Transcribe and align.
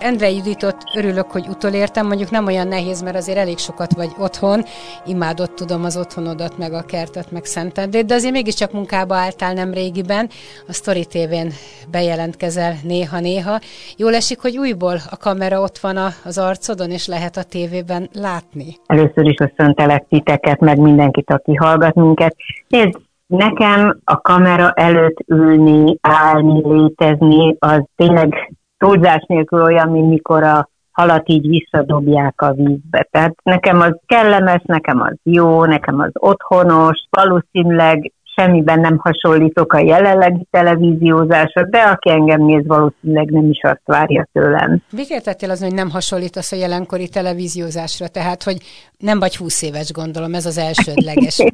Endre 0.00 0.30
Juditot 0.30 0.76
örülök, 0.96 1.30
hogy 1.30 1.46
utolértem, 1.48 2.06
mondjuk 2.06 2.30
nem 2.30 2.46
olyan 2.46 2.68
nehéz, 2.68 3.02
mert 3.02 3.16
azért 3.16 3.38
elég 3.38 3.58
sokat 3.58 3.94
vagy 3.94 4.10
otthon, 4.18 4.62
imádott 5.06 5.54
tudom 5.54 5.84
az 5.84 5.96
otthonodat, 5.96 6.58
meg 6.58 6.72
a 6.72 6.82
kertet, 6.82 7.30
meg 7.30 7.44
Szentendét, 7.44 8.06
de 8.06 8.14
azért 8.14 8.32
mégiscsak 8.32 8.72
munkába 8.72 9.14
álltál 9.14 9.52
nem 9.52 9.72
régiben, 9.72 10.28
a 10.68 10.72
Story 10.72 11.04
TV-n 11.04 11.48
bejelentkezel 11.90 12.74
néha-néha. 12.82 13.58
Jól 13.96 14.14
esik, 14.14 14.40
hogy 14.40 14.58
újból 14.58 14.96
a 15.10 15.16
kamera 15.16 15.60
ott 15.60 15.78
van 15.78 15.96
az 16.24 16.38
arcodon, 16.38 16.90
és 16.90 17.06
lehet 17.06 17.36
a 17.36 17.42
tévében 17.42 18.08
látni? 18.12 18.76
Először 18.86 19.26
is 19.26 19.34
köszöntelek 19.34 20.06
titeket, 20.08 20.60
meg 20.60 20.78
mindenkit, 20.78 21.30
aki 21.30 21.54
hallgat 21.54 21.94
minket. 21.94 22.36
Nézd, 22.68 22.98
nekem 23.26 24.00
a 24.04 24.20
kamera 24.20 24.72
előtt 24.72 25.16
ülni, 25.26 25.98
állni, 26.00 26.62
létezni, 26.64 27.56
az 27.58 27.82
tényleg 27.96 28.52
túlzás 28.80 29.24
nélkül 29.26 29.62
olyan, 29.62 29.88
mint 29.88 30.08
mikor 30.08 30.42
a 30.42 30.68
halat 30.90 31.28
így 31.28 31.48
visszadobják 31.48 32.40
a 32.40 32.52
vízbe. 32.52 33.08
Tehát 33.10 33.34
nekem 33.42 33.80
az 33.80 33.96
kellemes, 34.06 34.62
nekem 34.64 35.00
az 35.00 35.14
jó, 35.22 35.64
nekem 35.64 36.00
az 36.00 36.10
otthonos, 36.12 37.06
valószínűleg 37.10 38.12
semmiben 38.36 38.80
nem 38.80 38.98
hasonlítok 38.98 39.72
a 39.72 39.78
jelenlegi 39.78 40.46
televíziózásra, 40.50 41.64
de 41.64 41.78
aki 41.78 42.10
engem 42.10 42.44
néz, 42.44 42.66
valószínűleg 42.66 43.30
nem 43.30 43.50
is 43.50 43.60
azt 43.62 43.82
várja 43.84 44.28
tőlem. 44.32 44.82
Mit 44.92 45.10
értettél 45.10 45.50
az, 45.50 45.62
hogy 45.62 45.74
nem 45.74 45.90
hasonlítasz 45.90 46.52
a 46.52 46.56
jelenkori 46.56 47.08
televíziózásra? 47.08 48.08
Tehát, 48.08 48.42
hogy 48.42 48.56
nem 48.98 49.18
vagy 49.18 49.36
húsz 49.36 49.62
éves, 49.62 49.92
gondolom, 49.92 50.34
ez 50.34 50.46
az 50.46 50.58
elsődleges. 50.58 51.38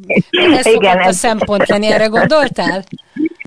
Ez 0.58 0.66
Igen, 0.66 0.98
ez... 0.98 1.06
a 1.06 1.12
szempont 1.12 1.69
lenni, 1.69 1.86
erre 1.86 2.06
gondoltál? 2.06 2.82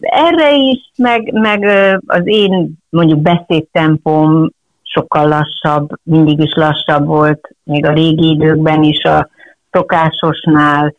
Erre 0.10 0.54
is, 0.56 0.92
meg, 0.98 1.32
meg 1.34 1.64
az 2.06 2.22
én 2.24 2.72
mondjuk 2.90 3.20
beszédtempóm 3.20 4.52
sokkal 4.84 5.28
lassabb, 5.28 5.90
mindig 6.04 6.40
is 6.40 6.54
lassabb 6.56 7.06
volt, 7.06 7.50
még 7.64 7.86
a 7.86 7.94
régi 7.94 8.30
időkben 8.30 8.84
is 8.84 9.04
a 9.04 9.30
szokásosnál, 9.72 10.94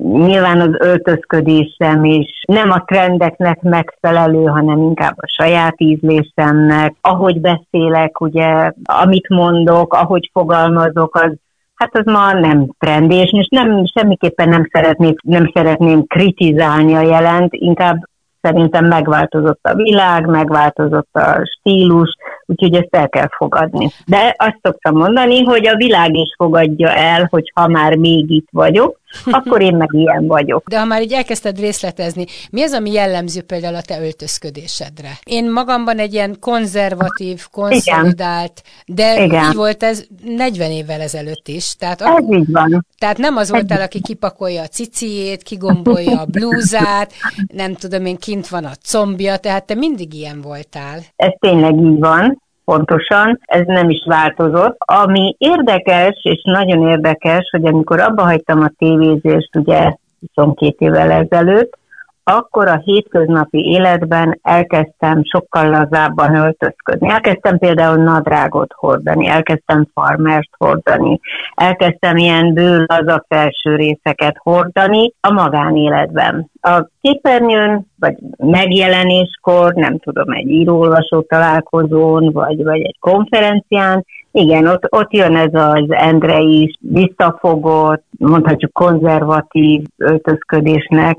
nyilván 0.00 0.60
az 0.60 0.76
öltözködésem 0.78 2.04
is 2.04 2.44
nem 2.46 2.70
a 2.70 2.84
trendeknek 2.84 3.60
megfelelő, 3.60 4.44
hanem 4.44 4.82
inkább 4.82 5.14
a 5.16 5.26
saját 5.26 5.74
ízlésemnek. 5.76 6.94
Ahogy 7.00 7.40
beszélek, 7.40 8.20
ugye, 8.20 8.72
amit 8.82 9.28
mondok, 9.28 9.94
ahogy 9.94 10.30
fogalmazok, 10.32 11.14
az 11.14 11.32
Hát 11.78 11.96
az 11.96 12.04
ma 12.04 12.32
nem 12.32 12.66
trendi, 12.78 13.14
és 13.14 13.30
most 13.30 13.50
nem, 13.50 13.86
semmiképpen 13.86 14.48
nem, 14.48 14.68
szeretnék, 14.72 15.20
nem 15.22 15.50
szeretném 15.54 16.06
kritizálni 16.06 16.94
a 16.94 17.00
jelent, 17.00 17.54
inkább 17.54 18.08
szerintem 18.40 18.84
megváltozott 18.84 19.60
a 19.62 19.74
világ, 19.74 20.26
megváltozott 20.26 21.08
a 21.12 21.50
stílus, 21.58 22.16
úgyhogy 22.46 22.74
ezt 22.74 22.94
el 22.96 23.08
kell 23.08 23.28
fogadni. 23.36 23.88
De 24.06 24.34
azt 24.38 24.58
szoktam 24.62 24.96
mondani, 24.96 25.44
hogy 25.44 25.66
a 25.66 25.76
világ 25.76 26.14
is 26.14 26.34
fogadja 26.36 26.88
el, 26.88 27.26
hogy 27.30 27.52
ha 27.54 27.68
már 27.68 27.96
még 27.96 28.30
itt 28.30 28.48
vagyok, 28.50 29.00
akkor 29.24 29.62
én 29.62 29.76
meg 29.76 29.88
ilyen 29.92 30.26
vagyok. 30.26 30.68
De 30.68 30.78
ha 30.78 30.84
már 30.84 31.02
így 31.02 31.12
elkezdted 31.12 31.58
részletezni, 31.58 32.24
mi 32.50 32.62
az, 32.62 32.72
ami 32.72 32.92
jellemző 32.92 33.42
például 33.42 33.74
a 33.74 33.82
te 33.82 34.00
öltözködésedre? 34.00 35.10
Én 35.24 35.50
magamban 35.50 35.98
egy 35.98 36.12
ilyen 36.12 36.36
konzervatív, 36.40 37.46
konszolidált, 37.50 38.62
de 38.86 39.24
Igen. 39.24 39.48
így 39.48 39.54
volt 39.54 39.82
ez 39.82 40.04
40 40.24 40.70
évvel 40.70 41.00
ezelőtt 41.00 41.48
is. 41.48 41.74
Tehát 41.74 42.00
ez 42.00 42.06
akkor, 42.06 42.36
így 42.36 42.50
van. 42.52 42.86
Tehát 42.98 43.18
nem 43.18 43.36
az 43.36 43.50
voltál, 43.50 43.80
aki 43.80 44.00
kipakolja 44.00 44.62
a 44.62 44.66
ciciét, 44.66 45.42
kigombolja 45.42 46.20
a 46.20 46.26
blúzát, 46.26 47.12
nem 47.54 47.74
tudom 47.74 48.06
én, 48.06 48.16
kint 48.16 48.48
van 48.48 48.64
a 48.64 48.72
combja, 48.84 49.36
tehát 49.36 49.66
te 49.66 49.74
mindig 49.74 50.14
ilyen 50.14 50.40
voltál. 50.40 51.00
Ez 51.16 51.32
tényleg 51.38 51.74
így 51.74 51.98
van 51.98 52.46
pontosan, 52.68 53.40
ez 53.42 53.62
nem 53.66 53.90
is 53.90 54.04
változott. 54.06 54.76
Ami 54.78 55.34
érdekes, 55.38 56.20
és 56.22 56.40
nagyon 56.42 56.88
érdekes, 56.88 57.48
hogy 57.50 57.66
amikor 57.66 58.00
abba 58.00 58.22
hagytam 58.22 58.60
a 58.60 58.72
tévézést, 58.78 59.56
ugye 59.56 59.94
22 60.34 60.74
évvel 60.78 61.10
ezelőtt, 61.10 61.78
akkor 62.28 62.68
a 62.68 62.80
hétköznapi 62.84 63.58
életben 63.58 64.38
elkezdtem 64.42 65.24
sokkal 65.24 65.68
lazábban 65.68 66.34
öltözködni. 66.34 67.10
Elkezdtem 67.10 67.58
például 67.58 68.02
nadrágot 68.02 68.72
hordani, 68.72 69.26
elkezdtem 69.26 69.86
farmert 69.94 70.50
hordani, 70.58 71.20
elkezdtem 71.54 72.16
ilyen 72.16 72.54
bő 72.54 72.84
laza 72.86 73.24
felső 73.28 73.76
részeket 73.76 74.36
hordani 74.42 75.12
a 75.20 75.32
magánéletben. 75.32 76.50
A 76.60 76.86
képernyőn, 77.00 77.86
vagy 77.98 78.16
megjelenéskor, 78.36 79.74
nem 79.74 79.98
tudom, 79.98 80.30
egy 80.30 80.48
írólvasó 80.48 81.20
találkozón, 81.20 82.32
vagy, 82.32 82.64
vagy 82.64 82.80
egy 82.80 82.96
konferencián, 83.00 84.04
igen, 84.38 84.66
ott, 84.66 84.86
ott 84.88 85.12
jön 85.12 85.36
ez 85.36 85.54
az 85.54 85.84
Endre 85.88 86.38
is, 86.38 86.78
visszafogott, 86.80 88.04
mondhatjuk 88.18 88.72
konzervatív 88.72 89.82
öltözködésnek, 89.96 91.18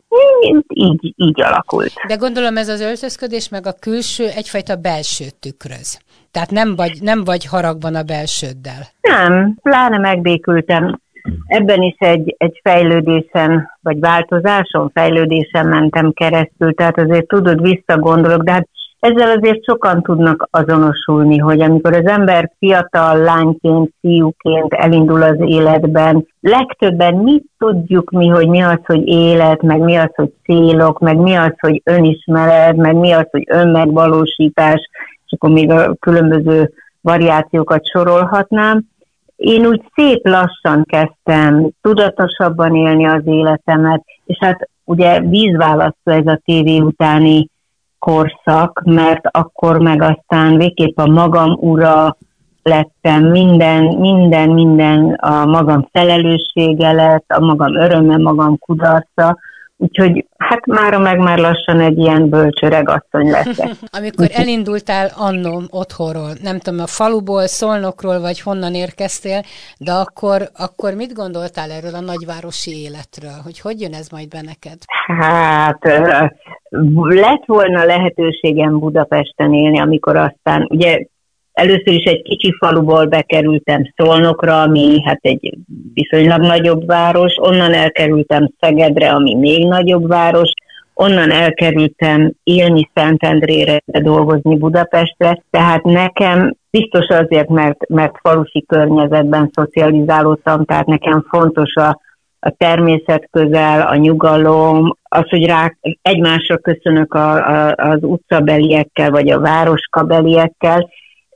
így, 0.68 1.14
így 1.16 1.42
alakult. 1.42 1.94
De 2.08 2.16
gondolom 2.16 2.58
ez 2.58 2.70
az 2.70 2.82
öltözködés 2.82 3.50
meg 3.50 3.68
a 3.68 3.76
külső 3.80 4.28
egyfajta 4.36 4.76
belső 4.76 5.26
tükröz. 5.40 6.00
Tehát 6.32 6.52
nem 6.52 6.76
vagy, 6.76 6.98
nem 7.02 7.24
vagy 7.24 7.46
haragban 7.46 7.96
a 7.96 8.04
belsőddel. 8.04 8.82
Nem, 9.02 9.56
pláne 9.62 9.98
megbékültem. 9.98 11.00
Ebben 11.46 11.82
is 11.82 11.96
egy, 11.98 12.36
egy 12.38 12.60
fejlődésen, 12.64 13.70
vagy 13.82 14.00
változáson, 14.00 14.90
fejlődésen 14.94 15.68
mentem 15.68 16.12
keresztül, 16.12 16.74
tehát 16.74 17.00
azért 17.00 17.28
tudod, 17.28 17.62
visszagondolok, 17.62 18.44
de 18.44 18.52
hát 18.52 18.68
ezzel 19.00 19.38
azért 19.38 19.64
sokan 19.64 20.02
tudnak 20.02 20.48
azonosulni, 20.52 21.38
hogy 21.38 21.62
amikor 21.62 21.94
az 21.94 22.06
ember 22.06 22.52
fiatal 22.60 23.18
lányként, 23.18 23.94
fiúként 24.02 24.74
elindul 24.74 25.22
az 25.22 25.38
életben, 25.40 26.28
legtöbben 26.40 27.16
mit 27.16 27.46
tudjuk 27.58 28.12
mi, 28.12 28.28
hogy 28.28 28.48
mi 28.48 28.62
az, 28.62 28.80
hogy 28.86 29.08
élet, 29.08 29.62
meg 29.62 29.80
mi 29.80 29.96
az, 29.96 30.10
hogy 30.16 30.34
célok, 30.44 31.00
meg 31.00 31.18
mi 31.18 31.36
az, 31.36 31.54
hogy 31.60 31.82
önismeret, 31.84 32.76
meg 32.76 32.96
mi 32.96 33.12
az, 33.12 33.28
hogy 33.32 33.44
önmegvalósítás, 33.50 34.90
és 35.26 35.32
akkor 35.32 35.50
még 35.50 35.72
a 35.72 35.96
különböző 36.00 36.72
variációkat 37.02 37.88
sorolhatnám. 37.88 38.84
Én 39.36 39.66
úgy 39.66 39.82
szép 39.96 40.28
lassan 40.28 40.86
kezdtem 40.86 41.70
tudatosabban 41.82 42.76
élni 42.76 43.06
az 43.06 43.22
életemet, 43.26 44.04
és 44.26 44.38
hát 44.40 44.70
ugye 44.84 45.20
vízválasztó 45.20 46.12
ez 46.12 46.26
a 46.26 46.42
tévé 46.46 46.80
utáni 46.80 47.50
korszak, 48.00 48.82
mert 48.86 49.28
akkor 49.32 49.78
meg 49.78 50.02
aztán 50.02 50.58
végképp 50.58 50.98
a 50.98 51.08
magam 51.08 51.52
ura 51.60 52.18
lettem, 52.64 53.24
minden, 53.24 53.84
minden, 53.84 54.50
minden 54.50 55.14
a 55.14 55.46
magam 55.46 55.88
felelőssége 55.92 56.92
lett, 56.92 57.26
a 57.28 57.40
magam 57.40 57.76
öröme, 57.76 58.18
magam 58.18 58.58
kudarca, 58.58 59.38
Úgyhogy 59.82 60.26
hát 60.38 60.66
mára 60.66 61.00
meg 61.00 61.18
már 61.18 61.38
lassan 61.38 61.80
egy 61.80 61.98
ilyen 61.98 62.30
bölcsöreg 62.30 62.90
asszony 62.90 63.30
leszek. 63.30 63.70
Amikor 64.00 64.28
elindultál 64.32 65.10
annó 65.18 65.62
otthonról, 65.70 66.32
nem 66.42 66.60
tudom, 66.60 66.80
a 66.80 66.88
faluból, 66.88 67.48
Szolnokról, 67.48 68.20
vagy 68.20 68.42
honnan 68.42 68.74
érkeztél, 68.74 69.42
de 69.78 69.92
akkor, 69.92 70.42
akkor 70.58 70.94
mit 70.94 71.14
gondoltál 71.14 71.72
erről 71.72 71.96
a 71.96 72.00
nagyvárosi 72.00 72.72
életről? 72.82 73.38
Hogy 73.44 73.60
hogy 73.60 73.82
jön 73.82 73.94
ez 73.94 74.08
majd 74.10 74.28
be 74.28 74.42
neked? 74.42 74.78
Hát 75.20 75.84
lett 77.04 77.46
volna 77.46 77.84
lehetőségem 77.84 78.80
Budapesten 78.80 79.54
élni, 79.54 79.80
amikor 79.80 80.16
aztán, 80.16 80.68
ugye 80.70 81.06
Először 81.60 81.94
is 81.94 82.04
egy 82.04 82.22
kicsi 82.22 82.56
faluból 82.60 83.06
bekerültem 83.06 83.94
Szolnokra, 83.96 84.62
ami 84.62 85.02
hát 85.04 85.20
egy 85.22 85.58
viszonylag 85.94 86.42
nagyobb 86.42 86.86
város, 86.86 87.36
onnan 87.42 87.74
elkerültem 87.74 88.50
Szegedre, 88.60 89.12
ami 89.12 89.36
még 89.36 89.68
nagyobb 89.68 90.08
város, 90.08 90.52
onnan 90.94 91.32
elkerültem 91.32 92.32
élni 92.44 92.90
Szentendrére, 92.94 93.82
dolgozni 93.86 94.58
Budapestre, 94.58 95.44
tehát 95.50 95.84
nekem 95.84 96.56
biztos 96.70 97.08
azért, 97.08 97.50
mert, 97.50 97.90
mert 97.90 98.18
falusi 98.22 98.66
környezetben 98.68 99.52
szocializálódtam, 99.54 100.66
tehát 100.66 100.86
nekem 100.86 101.26
fontos 101.30 101.76
a, 101.76 102.00
a 102.40 102.50
természet 102.58 103.28
közel, 103.32 103.82
a 103.82 103.96
nyugalom, 103.96 104.98
az, 105.04 105.30
hogy 105.30 105.46
rá 105.46 105.74
egymásra 106.02 106.58
köszönök 106.58 107.14
a, 107.14 107.34
a, 107.34 107.74
az 107.76 108.00
utcabeliekkel, 108.02 109.12
vagy 109.12 109.30
a 109.30 109.40
városkabeliekkel, 109.40 110.90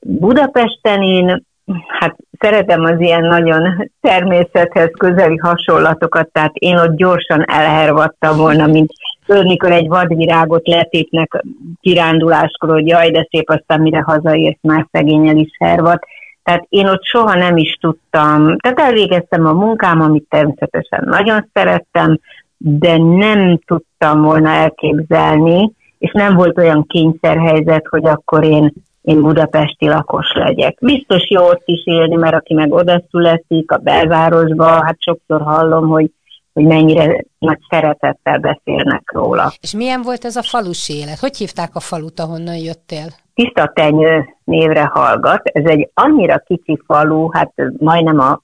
Budapesten 0.06 1.02
én 1.02 1.44
hát 1.88 2.16
szeretem 2.40 2.84
az 2.84 3.00
ilyen 3.00 3.24
nagyon 3.24 3.92
természethez 4.02 4.90
közeli 4.98 5.38
hasonlatokat, 5.38 6.30
tehát 6.32 6.54
én 6.54 6.78
ott 6.78 6.96
gyorsan 6.96 7.44
elhervadtam 7.50 8.38
volna, 8.38 8.68
mint 8.68 8.92
mikor 9.28 9.72
egy 9.72 9.88
vadvirágot 9.88 10.68
letépnek 10.68 11.44
kiránduláskor, 11.82 12.70
hogy 12.70 12.88
jaj, 12.88 13.12
de 13.12 13.28
szép, 13.30 13.50
aztán 13.50 13.82
mire 13.82 14.02
hazaért, 14.02 14.58
már 14.62 14.88
szegényel 14.92 15.38
is 15.38 15.50
hervat. 15.60 16.04
Tehát 16.44 16.66
én 16.70 16.88
ott 16.88 17.04
soha 17.04 17.36
nem 17.36 17.58
is 17.58 17.78
tudtam, 17.82 18.58
tehát 18.58 18.80
elvégeztem 18.80 19.46
a 19.46 19.52
munkám, 19.52 20.02
amit 20.02 20.26
természetesen 20.30 21.04
nagyon 21.06 21.50
szerettem, 21.54 22.20
de 22.58 22.98
nem 22.98 23.60
tudtam 23.66 24.22
volna 24.22 24.50
elképzelni, 24.50 25.72
és 25.98 26.12
nem 26.12 26.36
volt 26.36 26.58
olyan 26.58 26.86
kényszerhelyzet, 26.88 27.88
hogy 27.90 28.06
akkor 28.06 28.44
én, 28.44 28.74
én 29.04 29.22
budapesti 29.22 29.88
lakos 29.88 30.34
legyek. 30.34 30.78
Biztos 30.82 31.30
jó 31.30 31.44
ott 31.44 31.64
is 31.66 31.86
élni, 31.86 32.16
mert 32.16 32.36
aki 32.36 32.54
meg 32.54 32.72
oda 32.72 33.02
születik 33.10 33.72
a 33.72 33.78
belvárosba, 33.78 34.66
hát 34.66 34.98
sokszor 35.00 35.42
hallom, 35.42 35.88
hogy 35.88 36.12
hogy 36.54 36.66
mennyire 36.66 37.24
nagy 37.38 37.60
szeretettel 37.70 38.38
beszélnek 38.38 39.12
róla. 39.12 39.52
És 39.62 39.74
milyen 39.74 40.02
volt 40.02 40.26
ez 40.26 40.36
a 40.36 40.42
falusi 40.42 40.94
élet? 40.94 41.20
Hogy 41.20 41.38
hívták 41.38 41.70
a 41.74 41.80
falut, 41.80 42.20
ahonnan 42.20 42.56
jöttél? 42.56 43.08
Tiszta 43.34 43.72
Tenyő 43.74 44.26
névre 44.44 44.84
hallgat. 44.94 45.42
Ez 45.44 45.66
egy 45.66 45.90
annyira 45.94 46.38
kicsi 46.38 46.80
falu, 46.86 47.30
hát 47.32 47.54
majdnem 47.78 48.20
a 48.20 48.42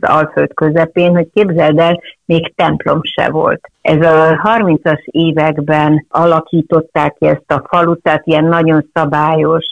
az 0.00 0.08
Alföld 0.10 0.54
közepén, 0.54 1.14
hogy 1.14 1.28
képzeld 1.34 1.78
el, 1.78 2.00
még 2.24 2.54
templom 2.54 3.00
se 3.02 3.30
volt. 3.30 3.60
Ez 3.80 4.00
a 4.06 4.40
30-as 4.42 5.04
években 5.04 6.06
alakították 6.08 7.14
ki 7.18 7.26
ezt 7.26 7.52
a 7.52 7.64
falut, 7.68 8.02
tehát 8.02 8.26
ilyen 8.26 8.44
nagyon 8.44 8.90
szabályos, 8.92 9.64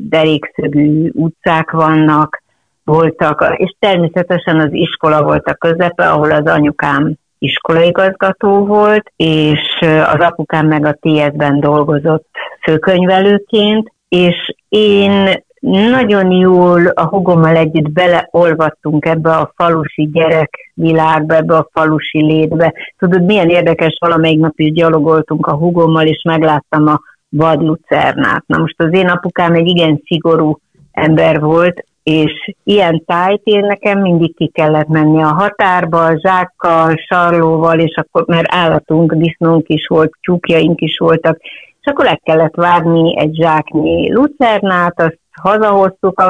derékszögű 0.00 1.10
utcák 1.12 1.70
vannak, 1.70 2.42
voltak, 2.84 3.54
és 3.56 3.74
természetesen 3.78 4.60
az 4.60 4.72
iskola 4.72 5.22
volt 5.22 5.46
a 5.46 5.54
közepe, 5.54 6.10
ahol 6.10 6.30
az 6.30 6.46
anyukám 6.46 7.14
iskolaigazgató 7.38 8.66
volt, 8.66 9.12
és 9.16 9.60
az 9.82 10.18
apukám 10.18 10.66
meg 10.66 10.86
a 10.86 10.98
TS-ben 11.00 11.60
dolgozott 11.60 12.26
főkönyvelőként, 12.62 13.92
és 14.08 14.54
én 14.68 15.44
nagyon 15.70 16.30
jól 16.30 16.86
a 16.86 17.04
hugommal 17.04 17.56
együtt 17.56 17.90
beleolvadtunk 17.90 19.04
ebbe 19.04 19.30
a 19.30 19.52
falusi 19.56 20.08
gyerekvilágba, 20.12 21.34
ebbe 21.34 21.56
a 21.56 21.68
falusi 21.72 22.24
létbe. 22.24 22.74
Tudod, 22.98 23.24
milyen 23.24 23.48
érdekes, 23.48 23.96
valamelyik 24.00 24.38
nap 24.38 24.58
is 24.58 24.72
gyalogoltunk 24.72 25.46
a 25.46 25.56
hugommal, 25.56 26.06
és 26.06 26.22
megláttam 26.22 26.86
a 26.86 27.00
vadlucernát. 27.36 28.44
Na 28.46 28.58
most 28.58 28.82
az 28.82 28.94
én 28.94 29.08
apukám 29.08 29.54
egy 29.54 29.66
igen 29.66 30.02
szigorú 30.04 30.58
ember 30.92 31.40
volt, 31.40 31.84
és 32.02 32.54
ilyen 32.64 33.02
tájt 33.06 33.40
én 33.44 33.66
nekem 33.66 34.00
mindig 34.00 34.36
ki 34.36 34.50
kellett 34.54 34.88
menni 34.88 35.22
a 35.22 35.32
határba, 35.32 36.18
zsákkal, 36.20 36.94
sarlóval, 36.96 37.78
és 37.78 37.96
akkor, 37.96 38.24
mert 38.26 38.54
állatunk, 38.54 39.14
disznónk 39.14 39.68
is 39.68 39.86
volt, 39.86 40.12
tyúkjaink 40.20 40.80
is 40.80 40.98
voltak, 40.98 41.38
és 41.80 41.92
akkor 41.92 42.04
le 42.04 42.20
kellett 42.22 42.54
várni 42.54 43.18
egy 43.18 43.34
zsáknyi 43.34 44.12
lucernát, 44.12 45.00
azt 45.00 45.18
hazahoztuk. 45.42 46.20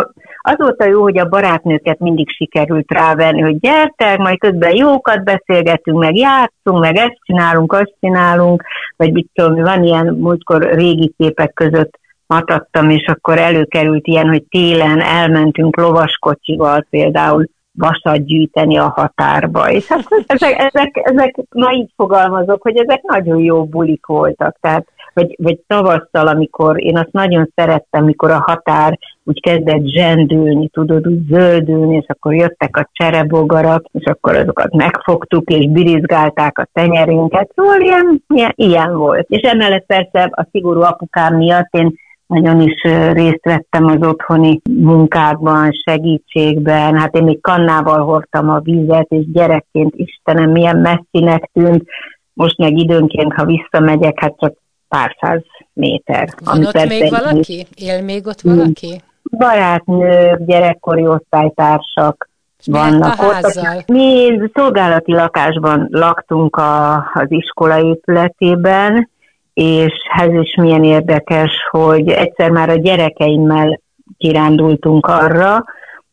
Az 0.40 0.54
volt 0.56 0.80
a 0.80 0.84
jó, 0.84 1.02
hogy 1.02 1.18
a 1.18 1.28
barátnőket 1.28 1.98
mindig 1.98 2.30
sikerült 2.30 2.90
rávenni, 2.92 3.40
hogy 3.40 3.58
gyertek, 3.58 4.18
majd 4.18 4.38
közben 4.38 4.76
jókat 4.76 5.24
beszélgetünk, 5.24 5.98
meg 5.98 6.16
játszunk, 6.16 6.80
meg 6.80 6.96
ezt 6.96 7.18
csinálunk, 7.22 7.72
azt 7.72 7.94
csinálunk, 8.00 8.62
vagy 8.96 9.12
mit 9.12 9.28
tudom, 9.34 9.62
van 9.62 9.84
ilyen 9.84 10.06
múltkor 10.06 10.62
régi 10.62 11.14
képek 11.18 11.52
között 11.54 11.98
matadtam, 12.26 12.90
és 12.90 13.06
akkor 13.06 13.38
előkerült 13.38 14.06
ilyen, 14.06 14.28
hogy 14.28 14.44
télen 14.48 15.00
elmentünk 15.00 15.76
lovaskocsival 15.76 16.86
például 16.90 17.46
vasat 17.72 18.24
gyűjteni 18.24 18.78
a 18.78 18.92
határba. 18.96 19.70
És 19.70 19.86
hát 19.86 20.06
ezek, 20.26 20.58
ezek, 20.58 20.90
ezek, 21.02 21.36
ma 21.50 21.72
így 21.72 21.90
fogalmazok, 21.96 22.62
hogy 22.62 22.76
ezek 22.76 23.02
nagyon 23.02 23.38
jó 23.38 23.64
bulik 23.64 24.06
voltak. 24.06 24.56
Tehát, 24.60 24.86
vagy, 25.16 25.34
vagy 25.42 25.58
tavasszal, 25.66 26.26
amikor 26.26 26.82
én 26.84 26.96
azt 26.96 27.12
nagyon 27.12 27.52
szerettem, 27.54 28.04
mikor 28.04 28.30
a 28.30 28.42
határ 28.46 28.98
úgy 29.24 29.40
kezdett 29.40 29.86
zsendülni, 29.86 30.68
tudod, 30.68 31.08
úgy 31.08 31.26
zöldülni, 31.28 31.96
és 31.96 32.04
akkor 32.08 32.34
jöttek 32.34 32.76
a 32.76 32.88
cserebogarak, 32.92 33.84
és 33.92 34.04
akkor 34.04 34.34
azokat 34.34 34.74
megfogtuk, 34.74 35.50
és 35.50 35.70
birizgálták 35.70 36.58
a 36.58 36.68
tenyerünket. 36.72 37.50
Szóval 37.54 37.80
ilyen, 37.80 38.22
ilyen, 38.34 38.52
ilyen 38.54 38.96
volt. 38.96 39.26
És 39.28 39.40
emellett 39.40 39.86
persze 39.86 40.28
a 40.30 40.46
szigorú 40.50 40.80
apukám 40.80 41.36
miatt 41.36 41.74
én 41.74 41.94
nagyon 42.26 42.60
is 42.60 42.82
részt 43.12 43.44
vettem 43.44 43.86
az 43.86 44.08
otthoni 44.08 44.60
munkákban, 44.70 45.70
segítségben. 45.84 46.96
Hát 46.96 47.16
én 47.16 47.24
még 47.24 47.40
kannával 47.40 48.04
hordtam 48.04 48.50
a 48.50 48.60
vizet, 48.60 49.06
és 49.08 49.30
gyerekként 49.32 49.94
Istenem, 49.96 50.50
milyen 50.50 50.76
messzinek 50.76 51.50
tűnt. 51.52 51.84
Most 52.32 52.58
meg 52.58 52.78
időnként, 52.78 53.32
ha 53.32 53.44
visszamegyek, 53.44 54.20
hát 54.20 54.34
csak 54.38 54.54
pár 54.88 55.16
száz 55.20 55.42
méter. 55.72 56.28
Van 56.44 56.66
ott 56.66 56.88
még 56.88 57.10
valaki? 57.10 57.66
Él 57.74 58.02
még 58.02 58.26
ott 58.26 58.40
valaki? 58.40 59.00
Barátnők, 59.22 60.44
gyerekkori 60.44 61.06
osztálytársak 61.06 62.28
vannak 62.64 63.22
ott. 63.22 63.86
Mi 63.86 64.38
szolgálati 64.54 65.12
lakásban 65.12 65.88
laktunk 65.90 66.56
a, 66.56 66.94
az 66.94 67.26
iskola 67.28 67.80
épületében, 67.80 69.10
és 69.54 69.92
ez 70.18 70.32
is 70.32 70.54
milyen 70.54 70.84
érdekes, 70.84 71.50
hogy 71.70 72.08
egyszer 72.08 72.50
már 72.50 72.68
a 72.68 72.78
gyerekeimmel 72.78 73.80
kirándultunk 74.18 75.06
arra, 75.06 75.64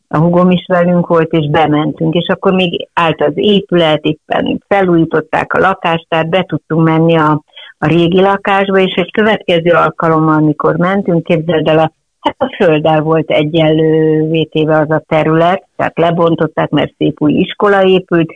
a 0.08 0.18
hugom 0.18 0.50
is 0.50 0.64
velünk 0.66 1.06
volt, 1.06 1.32
és 1.32 1.50
bementünk, 1.50 2.14
és 2.14 2.28
akkor 2.28 2.52
még 2.52 2.88
állt 2.92 3.20
az 3.20 3.32
épület, 3.34 4.04
éppen 4.04 4.62
felújították 4.68 5.52
a 5.52 5.60
lakást, 5.60 6.06
tehát 6.08 6.28
be 6.28 6.44
tudtunk 6.48 6.84
menni 6.84 7.16
a, 7.16 7.43
a 7.84 7.86
régi 7.86 8.20
lakásba, 8.20 8.78
és 8.78 8.94
egy 8.94 9.12
következő 9.12 9.70
alkalommal, 9.70 10.34
amikor 10.34 10.76
mentünk, 10.76 11.24
képzeld 11.24 11.68
el, 11.68 11.78
a, 11.78 11.92
hát 12.20 12.34
a 12.38 12.54
földdel 12.56 13.00
volt 13.00 13.30
egyenlővé 13.30 14.44
téve 14.44 14.78
az 14.78 14.90
a 14.90 15.02
terület, 15.08 15.66
tehát 15.76 15.98
lebontották, 15.98 16.70
mert 16.70 16.94
szép 16.98 17.20
új 17.20 17.32
iskola 17.32 17.84
épült, 17.84 18.32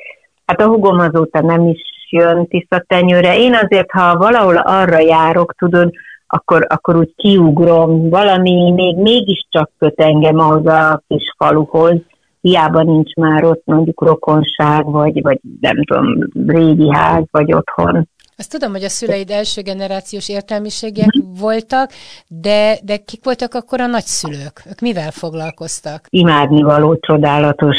hát 0.47 0.61
a 0.61 0.67
hugom 0.67 0.99
azóta 0.99 1.41
nem 1.41 1.67
is 1.67 1.81
jön 2.11 2.47
tiszta 2.47 2.85
tenyőre. 2.87 3.39
Én 3.39 3.55
azért, 3.55 3.91
ha 3.91 4.17
valahol 4.17 4.57
arra 4.57 4.99
járok, 4.99 5.55
tudod, 5.59 5.93
akkor, 6.27 6.67
akkor 6.69 6.97
úgy 6.97 7.13
kiugrom, 7.17 8.09
valami 8.09 8.71
még 8.71 8.97
mégiscsak 8.97 9.71
köt 9.79 10.01
engem 10.01 10.39
ahhoz 10.39 10.67
a 10.67 11.03
kis 11.09 11.35
faluhoz, 11.37 11.97
hiába 12.41 12.83
nincs 12.83 13.15
már 13.15 13.45
ott 13.45 13.63
mondjuk 13.65 14.03
rokonság, 14.03 14.85
vagy, 14.85 15.23
vagy 15.23 15.41
nem 15.61 15.85
tudom, 15.85 16.19
régi 16.47 16.91
ház, 16.93 17.25
vagy 17.31 17.53
otthon. 17.53 18.09
Azt 18.41 18.51
tudom, 18.51 18.73
hogy 18.73 18.85
a 18.85 18.89
szüleid 18.89 19.31
első 19.31 19.63
generációs 19.63 20.29
értelmiségiek 20.29 21.11
voltak, 21.41 21.91
de, 22.29 22.79
de 22.83 22.97
kik 22.97 23.25
voltak 23.25 23.55
akkor 23.55 23.81
a 23.81 23.87
nagyszülők? 23.87 24.63
Ők 24.71 24.81
mivel 24.81 25.11
foglalkoztak? 25.11 26.07
Imádnivaló, 26.09 26.97
csodálatos 26.97 27.77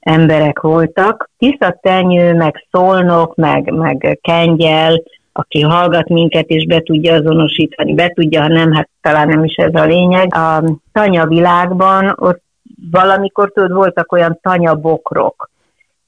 emberek 0.00 0.60
voltak. 0.60 1.30
Tiszta 1.38 1.78
tenyő, 1.82 2.34
meg 2.34 2.66
szolnok, 2.70 3.34
meg, 3.34 3.72
meg 3.72 4.18
kengyel, 4.22 5.02
aki 5.32 5.60
hallgat 5.60 6.08
minket 6.08 6.48
és 6.48 6.66
be 6.66 6.80
tudja 6.80 7.14
azonosítani, 7.14 7.94
be 7.94 8.08
tudja, 8.08 8.40
ha 8.40 8.48
nem, 8.48 8.72
hát 8.72 8.88
talán 9.00 9.28
nem 9.28 9.44
is 9.44 9.54
ez 9.54 9.74
a 9.74 9.84
lényeg. 9.84 10.34
A 10.34 10.64
tanya 10.92 11.26
világban 11.26 12.14
ott 12.18 12.42
valamikor 12.90 13.52
tudod, 13.52 13.72
voltak 13.72 14.12
olyan 14.12 14.38
tanyabokrok, 14.42 15.50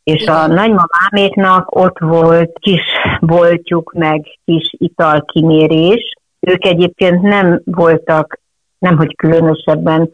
és 0.07 0.27
a 0.27 0.47
nagymamáméknak 0.47 1.77
ott 1.77 1.99
volt 1.99 2.59
kis 2.59 2.83
boltjuk, 3.21 3.93
meg 3.93 4.27
kis 4.45 4.75
italkimérés. 4.79 6.15
Ők 6.41 6.65
egyébként 6.65 7.23
nem 7.23 7.61
voltak, 7.65 8.41
nemhogy 8.79 9.17
különösebben 9.17 10.11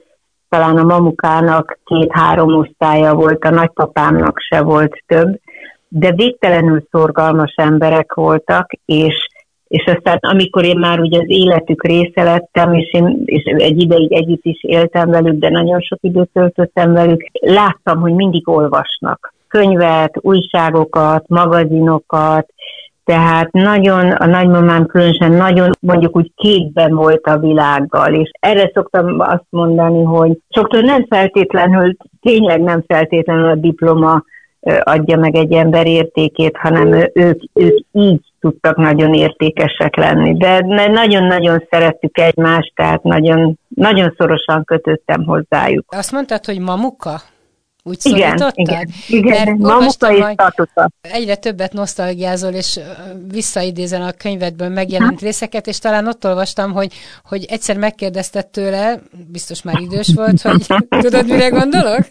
talán 0.48 0.76
a 0.76 0.82
mamukának 0.82 1.78
két-három 1.84 2.54
osztálya 2.54 3.14
volt, 3.14 3.44
a 3.44 3.50
nagypapámnak 3.50 4.38
se 4.38 4.62
volt 4.62 5.02
több, 5.06 5.40
de 5.88 6.12
végtelenül 6.12 6.86
szorgalmas 6.90 7.54
emberek 7.56 8.14
voltak, 8.14 8.70
és, 8.84 9.28
és 9.68 9.84
aztán 9.86 10.18
amikor 10.20 10.64
én 10.64 10.78
már 10.78 11.00
ugye 11.00 11.18
az 11.18 11.28
életük 11.28 11.86
része 11.86 12.22
lettem, 12.22 12.74
és 12.74 12.92
én 12.92 13.22
és 13.24 13.42
egy 13.44 13.80
ideig 13.82 14.12
együtt 14.12 14.44
is 14.44 14.62
éltem 14.62 15.10
velük, 15.10 15.38
de 15.38 15.48
nagyon 15.48 15.80
sok 15.80 15.98
időt 16.02 16.30
töltöttem 16.32 16.92
velük, 16.92 17.24
láttam, 17.40 18.00
hogy 18.00 18.12
mindig 18.12 18.48
olvasnak 18.48 19.31
könyvet, 19.52 20.18
újságokat, 20.20 21.28
magazinokat, 21.28 22.46
tehát 23.04 23.52
nagyon, 23.52 24.10
a 24.10 24.26
nagymamám 24.26 24.86
különösen 24.86 25.32
nagyon 25.32 25.70
mondjuk 25.80 26.16
úgy 26.16 26.32
képben 26.36 26.94
volt 26.94 27.26
a 27.26 27.38
világgal, 27.38 28.14
és 28.14 28.30
erre 28.40 28.70
szoktam 28.74 29.20
azt 29.20 29.46
mondani, 29.48 30.02
hogy 30.02 30.38
sokszor 30.48 30.82
nem 30.82 31.06
feltétlenül, 31.08 31.96
tényleg 32.20 32.60
nem 32.60 32.84
feltétlenül 32.86 33.48
a 33.48 33.54
diploma 33.54 34.22
adja 34.82 35.18
meg 35.18 35.34
egy 35.34 35.52
ember 35.52 35.86
értékét, 35.86 36.56
hanem 36.56 36.92
ők, 37.12 37.42
ők 37.54 37.78
így 37.92 38.20
tudtak 38.40 38.76
nagyon 38.76 39.14
értékesek 39.14 39.96
lenni. 39.96 40.36
De 40.36 40.60
nagyon-nagyon 40.88 41.66
szerettük 41.70 42.18
egymást, 42.18 42.72
tehát 42.74 43.02
nagyon, 43.02 43.58
nagyon 43.68 44.14
szorosan 44.18 44.64
kötöttem 44.64 45.24
hozzájuk. 45.24 45.84
Azt 45.88 46.12
mondtad, 46.12 46.44
hogy 46.44 46.60
mamuka? 46.60 47.20
Úgy 47.84 48.00
szólítottad? 48.00 48.52
Igen, 48.54 48.88
igen. 49.08 49.46
Mert 49.46 49.58
mamuka 49.58 50.12
és. 50.12 50.90
Egyre 51.00 51.34
többet 51.34 51.72
nosztalgiázol, 51.72 52.52
és 52.52 52.80
visszaidézen 53.28 54.02
a 54.02 54.12
könyvedből 54.12 54.68
megjelent 54.68 55.18
ha? 55.20 55.26
részeket, 55.26 55.66
és 55.66 55.78
talán 55.78 56.06
ott 56.06 56.26
olvastam, 56.26 56.72
hogy, 56.72 56.92
hogy 57.24 57.44
egyszer 57.44 57.76
megkérdezted 57.76 58.46
tőle, 58.46 59.00
biztos 59.28 59.62
már 59.62 59.80
idős 59.80 60.12
volt, 60.14 60.40
hogy 60.40 60.66
tudod, 61.04 61.26
mire 61.26 61.48
gondolok? 61.48 62.06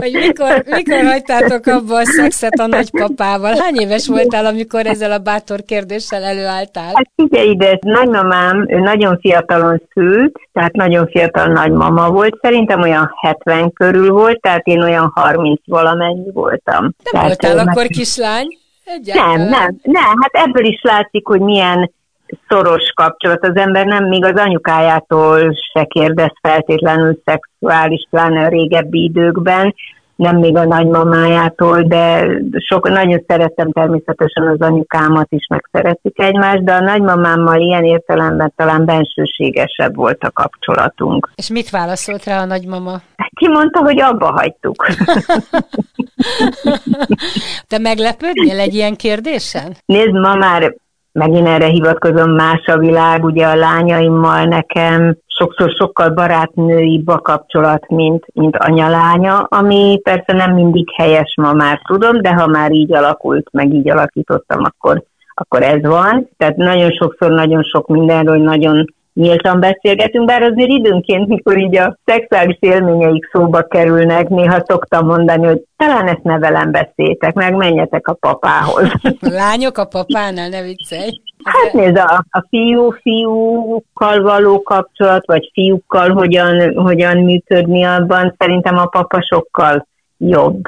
Hogy 0.00 0.12
mikor, 0.12 0.64
mikor 0.66 1.04
hagytátok 1.04 1.66
abba 1.66 1.96
a 1.96 2.04
szexet 2.04 2.58
a 2.58 2.66
nagypapával? 2.66 3.54
Hány 3.58 3.76
éves 3.76 4.06
voltál, 4.06 4.46
amikor 4.46 4.86
ezzel 4.86 5.12
a 5.12 5.18
bátor 5.18 5.60
kérdéssel 5.66 6.22
előálltál? 6.22 6.92
Hát 6.94 7.10
figyelj 7.16 7.48
ide, 7.48 7.78
nagymamám, 7.80 8.66
ő 8.68 8.78
nagyon 8.78 9.18
fiatalon 9.20 9.82
szült, 9.92 10.40
tehát 10.52 10.72
nagyon 10.72 11.06
fiatal 11.06 11.46
nagymama 11.46 12.10
volt, 12.10 12.38
szerintem 12.40 12.80
olyan 12.80 13.14
70 13.20 13.72
körül 13.72 14.10
volt, 14.10 14.40
tehát 14.40 14.66
én 14.66 14.82
olyan 14.82 15.12
30 15.14 15.60
valamennyi 15.64 16.30
voltam. 16.32 16.82
Nem 16.82 16.92
tehát 17.10 17.26
voltál 17.26 17.58
akkor 17.58 17.82
meg... 17.82 17.86
kislány? 17.86 18.46
Egyáltalán. 18.84 19.38
Nem, 19.38 19.48
nem, 19.48 19.78
nem, 19.82 20.02
hát 20.02 20.46
ebből 20.46 20.64
is 20.64 20.80
látszik, 20.82 21.26
hogy 21.26 21.40
milyen 21.40 21.90
szoros 22.48 22.92
kapcsolat. 22.94 23.44
Az 23.44 23.56
ember 23.56 23.86
nem 23.86 24.04
még 24.04 24.24
az 24.24 24.40
anyukájától 24.40 25.38
se 25.72 25.84
kérdez 25.84 26.32
feltétlenül 26.42 27.20
szexuális, 27.24 28.06
pláne 28.10 28.44
a 28.44 28.48
régebbi 28.48 29.02
időkben, 29.02 29.74
nem 30.18 30.36
még 30.36 30.56
a 30.56 30.64
nagymamájától, 30.64 31.82
de 31.82 32.28
sok, 32.56 32.88
nagyon 32.88 33.24
szerettem 33.26 33.72
természetesen 33.72 34.46
az 34.46 34.60
anyukámat 34.60 35.26
is, 35.30 35.46
meg 35.46 35.68
szeretik 35.72 36.20
egymást, 36.20 36.64
de 36.64 36.72
a 36.72 36.80
nagymamámmal 36.80 37.60
ilyen 37.60 37.84
értelemben 37.84 38.52
talán 38.56 38.84
bensőségesebb 38.84 39.94
volt 39.94 40.22
a 40.22 40.30
kapcsolatunk. 40.30 41.30
És 41.34 41.48
mit 41.48 41.70
válaszolt 41.70 42.24
rá 42.24 42.40
a 42.40 42.44
nagymama? 42.44 43.00
Ki 43.34 43.48
mondta, 43.48 43.80
hogy 43.80 44.00
abba 44.00 44.32
hagytuk. 44.32 44.86
Te 47.68 47.78
meglepődnél 47.78 48.58
egy 48.58 48.74
ilyen 48.74 48.96
kérdésen? 48.96 49.76
Nézd, 49.84 50.12
ma 50.12 50.34
már 50.34 50.74
megint 51.18 51.46
erre 51.46 51.66
hivatkozom, 51.66 52.30
más 52.30 52.66
a 52.66 52.78
világ, 52.78 53.24
ugye 53.24 53.46
a 53.46 53.54
lányaimmal 53.54 54.44
nekem 54.44 55.16
sokszor 55.26 55.70
sokkal 55.70 56.10
barátnőibb 56.10 57.08
a 57.08 57.18
kapcsolat, 57.18 57.88
mint, 57.88 58.26
mint 58.32 58.56
anyalánya, 58.56 59.38
ami 59.38 60.00
persze 60.02 60.32
nem 60.32 60.54
mindig 60.54 60.88
helyes, 60.96 61.34
ma 61.36 61.52
már 61.52 61.80
tudom, 61.86 62.22
de 62.22 62.34
ha 62.34 62.46
már 62.46 62.72
így 62.72 62.92
alakult, 62.92 63.48
meg 63.52 63.74
így 63.74 63.90
alakítottam, 63.90 64.64
akkor, 64.64 65.02
akkor 65.34 65.62
ez 65.62 65.82
van. 65.82 66.28
Tehát 66.36 66.56
nagyon 66.56 66.90
sokszor 66.90 67.30
nagyon 67.30 67.62
sok 67.62 67.88
mindenről 67.88 68.38
nagyon 68.38 68.84
nyíltan 69.18 69.60
beszélgetünk, 69.60 70.26
bár 70.26 70.42
azért 70.42 70.70
időnként, 70.70 71.28
mikor 71.28 71.58
így 71.58 71.76
a 71.76 71.98
szexuális 72.04 72.56
élményeik 72.60 73.28
szóba 73.32 73.62
kerülnek, 73.62 74.28
néha 74.28 74.64
szoktam 74.66 75.06
mondani, 75.06 75.46
hogy 75.46 75.62
talán 75.76 76.06
ezt 76.06 76.22
ne 76.22 76.38
velem 76.38 76.70
beszéltek, 76.70 77.34
meg 77.34 77.54
menjetek 77.54 78.08
a 78.08 78.12
papához. 78.12 78.92
Lányok 79.20 79.78
a 79.78 79.84
papánál, 79.84 80.48
ne 80.48 80.62
viccelj. 80.62 81.10
Hát 81.44 81.72
nézd, 81.72 81.96
a, 81.96 82.24
a 82.30 82.46
fiú-fiúkkal 82.48 84.22
való 84.22 84.62
kapcsolat, 84.62 85.26
vagy 85.26 85.50
fiúkkal 85.52 86.10
hogyan, 86.10 86.76
hogyan 86.76 87.16
működni 87.16 87.84
abban, 87.84 88.34
szerintem 88.38 88.78
a 88.78 88.86
papa 88.86 89.22
sokkal 89.22 89.86
jobb. 90.18 90.62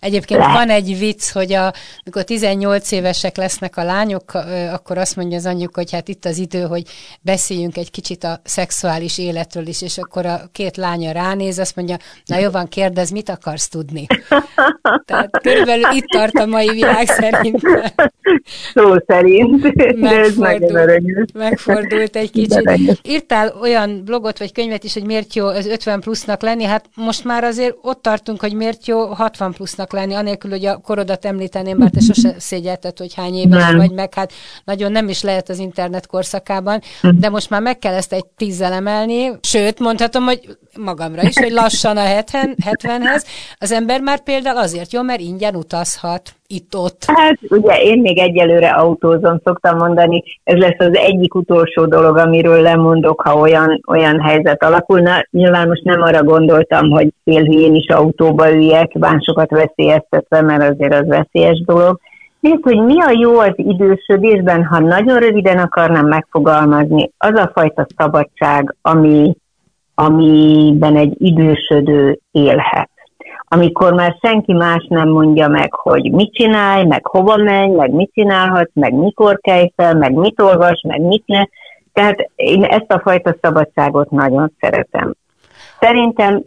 Egyébként 0.00 0.40
Le. 0.40 0.52
van 0.52 0.68
egy 0.68 0.98
vicc, 0.98 1.32
hogy 1.32 1.52
a, 1.52 1.72
amikor 2.04 2.24
18 2.24 2.90
évesek 2.90 3.36
lesznek 3.36 3.76
a 3.76 3.84
lányok, 3.84 4.32
akkor 4.72 4.98
azt 4.98 5.16
mondja 5.16 5.36
az 5.36 5.46
anyjuk, 5.46 5.74
hogy 5.74 5.92
hát 5.92 6.08
itt 6.08 6.24
az 6.24 6.38
idő, 6.38 6.62
hogy 6.62 6.82
beszéljünk 7.20 7.76
egy 7.76 7.90
kicsit 7.90 8.24
a 8.24 8.40
szexuális 8.44 9.18
életről 9.18 9.66
is, 9.66 9.82
és 9.82 9.98
akkor 9.98 10.26
a 10.26 10.40
két 10.52 10.76
lánya 10.76 11.12
ránéz, 11.12 11.58
azt 11.58 11.76
mondja, 11.76 11.96
na 12.26 12.38
jó 12.38 12.50
van, 12.50 12.68
kérdez, 12.68 13.10
mit 13.10 13.28
akarsz 13.28 13.68
tudni? 13.68 14.06
Tehát 15.06 15.40
körülbelül 15.42 15.90
itt 15.92 16.06
tart 16.06 16.34
a 16.34 16.46
mai 16.46 16.68
világ 16.68 17.06
szerint. 17.06 17.60
Szó 18.74 18.94
szerint. 19.06 19.74
Megfordult, 19.96 21.32
megfordult 21.34 22.16
egy 22.16 22.30
kicsit. 22.30 22.98
Írtál 23.02 23.54
olyan 23.60 24.02
blogot 24.04 24.38
vagy 24.38 24.52
könyvet 24.52 24.84
is, 24.84 24.92
hogy 24.92 25.04
miért 25.04 25.34
jó 25.34 25.46
az 25.46 25.66
50 25.66 26.00
plusznak 26.00 26.42
lenni, 26.42 26.64
hát 26.64 26.84
most 26.94 27.24
már 27.24 27.44
azért 27.44 27.76
ott 27.82 28.02
tartunk, 28.02 28.40
hogy 28.40 28.54
miért 28.54 28.86
jó 28.86 28.93
60 28.94 29.52
plusznak 29.52 29.92
lenni, 29.92 30.14
anélkül, 30.14 30.50
hogy 30.50 30.64
a 30.66 30.76
korodat 30.76 31.24
említeném, 31.24 31.78
bár 31.78 31.90
te 31.90 32.00
sose 32.00 32.34
szégyelted, 32.38 32.98
hogy 32.98 33.14
hány 33.14 33.34
éves 33.34 33.62
nem. 33.62 33.76
vagy, 33.76 33.90
meg 33.90 34.14
hát 34.14 34.32
nagyon 34.64 34.92
nem 34.92 35.08
is 35.08 35.22
lehet 35.22 35.48
az 35.48 35.58
internet 35.58 36.06
korszakában, 36.06 36.80
hm. 37.00 37.18
de 37.18 37.28
most 37.28 37.50
már 37.50 37.60
meg 37.60 37.78
kell 37.78 37.94
ezt 37.94 38.12
egy 38.12 38.26
tízzel 38.26 38.72
emelni, 38.72 39.32
sőt, 39.40 39.78
mondhatom, 39.78 40.24
hogy 40.24 40.58
magamra 40.78 41.22
is, 41.22 41.38
hogy 41.38 41.52
lassan 41.52 41.96
a 41.96 42.04
70, 42.04 42.56
70-hez, 42.64 43.24
az 43.58 43.72
ember 43.72 44.00
már 44.00 44.22
például 44.22 44.58
azért 44.58 44.92
jó, 44.92 45.02
mert 45.02 45.20
ingyen 45.20 45.56
utazhat 45.56 46.34
itt-ott. 46.54 47.04
Hát 47.06 47.38
ugye 47.48 47.82
én 47.82 48.00
még 48.00 48.18
egyelőre 48.18 48.68
autózom, 48.68 49.40
szoktam 49.44 49.76
mondani, 49.76 50.22
ez 50.44 50.56
lesz 50.56 50.78
az 50.78 50.96
egyik 50.96 51.34
utolsó 51.34 51.86
dolog, 51.86 52.16
amiről 52.16 52.60
lemondok, 52.60 53.20
ha 53.20 53.38
olyan, 53.38 53.80
olyan 53.86 54.20
helyzet 54.20 54.62
alakulna. 54.62 55.26
Nyilván 55.30 55.68
most 55.68 55.84
nem 55.84 56.02
arra 56.02 56.22
gondoltam, 56.22 56.90
hogy 56.90 57.08
félhülyén 57.24 57.74
is 57.74 57.88
autóba 57.88 58.52
üljek, 58.52 58.92
másokat 58.92 59.50
veszélyeztetve, 59.50 60.40
mert 60.40 60.70
azért 60.70 60.94
az 60.94 61.06
veszélyes 61.06 61.62
dolog. 61.66 62.00
Nézd, 62.40 62.62
hogy 62.62 62.84
mi 62.84 63.00
a 63.00 63.10
jó 63.20 63.38
az 63.38 63.54
idősödésben, 63.56 64.64
ha 64.64 64.78
nagyon 64.78 65.18
röviden 65.18 65.58
akarnám 65.58 66.06
megfogalmazni, 66.06 67.10
az 67.18 67.32
a 67.34 67.50
fajta 67.54 67.86
szabadság, 67.96 68.76
ami, 68.82 69.36
amiben 69.94 70.96
egy 70.96 71.14
idősödő 71.18 72.18
élhet 72.30 72.90
amikor 73.54 73.92
már 73.92 74.16
senki 74.22 74.52
más 74.52 74.86
nem 74.88 75.08
mondja 75.08 75.48
meg, 75.48 75.74
hogy 75.74 76.12
mit 76.12 76.34
csinálj, 76.34 76.84
meg 76.84 77.06
hova 77.06 77.36
menj, 77.36 77.74
meg 77.74 77.90
mit 77.90 78.10
csinálhatsz, 78.12 78.74
meg 78.74 78.92
mikor 78.92 79.38
kelj 79.40 79.72
fel, 79.76 79.94
meg 79.94 80.12
mit 80.12 80.40
olvas, 80.40 80.84
meg 80.88 81.00
mit 81.00 81.22
ne. 81.26 81.44
Tehát 81.92 82.30
én 82.34 82.64
ezt 82.64 82.92
a 82.92 83.00
fajta 83.00 83.36
szabadságot 83.40 84.10
nagyon 84.10 84.52
szeretem. 84.60 85.14
Szerintem 85.80 86.42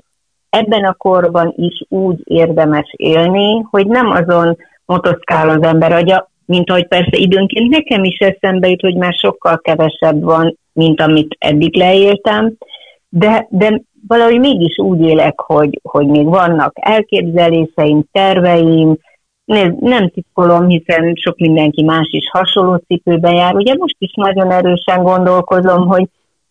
ebben 0.49 0.83
a 0.83 0.93
korban 0.93 1.53
is 1.57 1.83
úgy 1.89 2.19
érdemes 2.23 2.93
élni, 2.95 3.65
hogy 3.69 3.87
nem 3.87 4.09
azon 4.09 4.57
motoszkál 4.85 5.49
az 5.49 5.61
ember 5.61 5.91
agya, 5.91 6.29
mint 6.45 6.69
ahogy 6.69 6.87
persze 6.87 7.17
időnként 7.17 7.69
nekem 7.69 8.03
is 8.03 8.17
eszembe 8.17 8.67
jut, 8.67 8.81
hogy 8.81 8.95
már 8.95 9.13
sokkal 9.13 9.57
kevesebb 9.57 10.23
van, 10.23 10.57
mint 10.73 11.01
amit 11.01 11.35
eddig 11.39 11.75
leéltem, 11.75 12.53
de, 13.09 13.47
de 13.49 13.81
valahogy 14.07 14.39
mégis 14.39 14.79
úgy 14.79 15.01
élek, 15.01 15.39
hogy, 15.39 15.79
hogy 15.83 16.07
még 16.07 16.25
vannak 16.25 16.71
elképzeléseim, 16.73 18.03
terveim, 18.11 18.97
nem 19.79 20.09
titkolom, 20.09 20.67
hiszen 20.67 21.13
sok 21.15 21.37
mindenki 21.37 21.83
más 21.83 22.07
is 22.09 22.29
hasonló 22.31 22.75
cipőben 22.87 23.33
jár. 23.33 23.55
Ugye 23.55 23.75
most 23.77 23.95
is 23.99 24.13
nagyon 24.15 24.51
erősen 24.51 25.03
gondolkozom, 25.03 25.87
hogy 25.87 26.07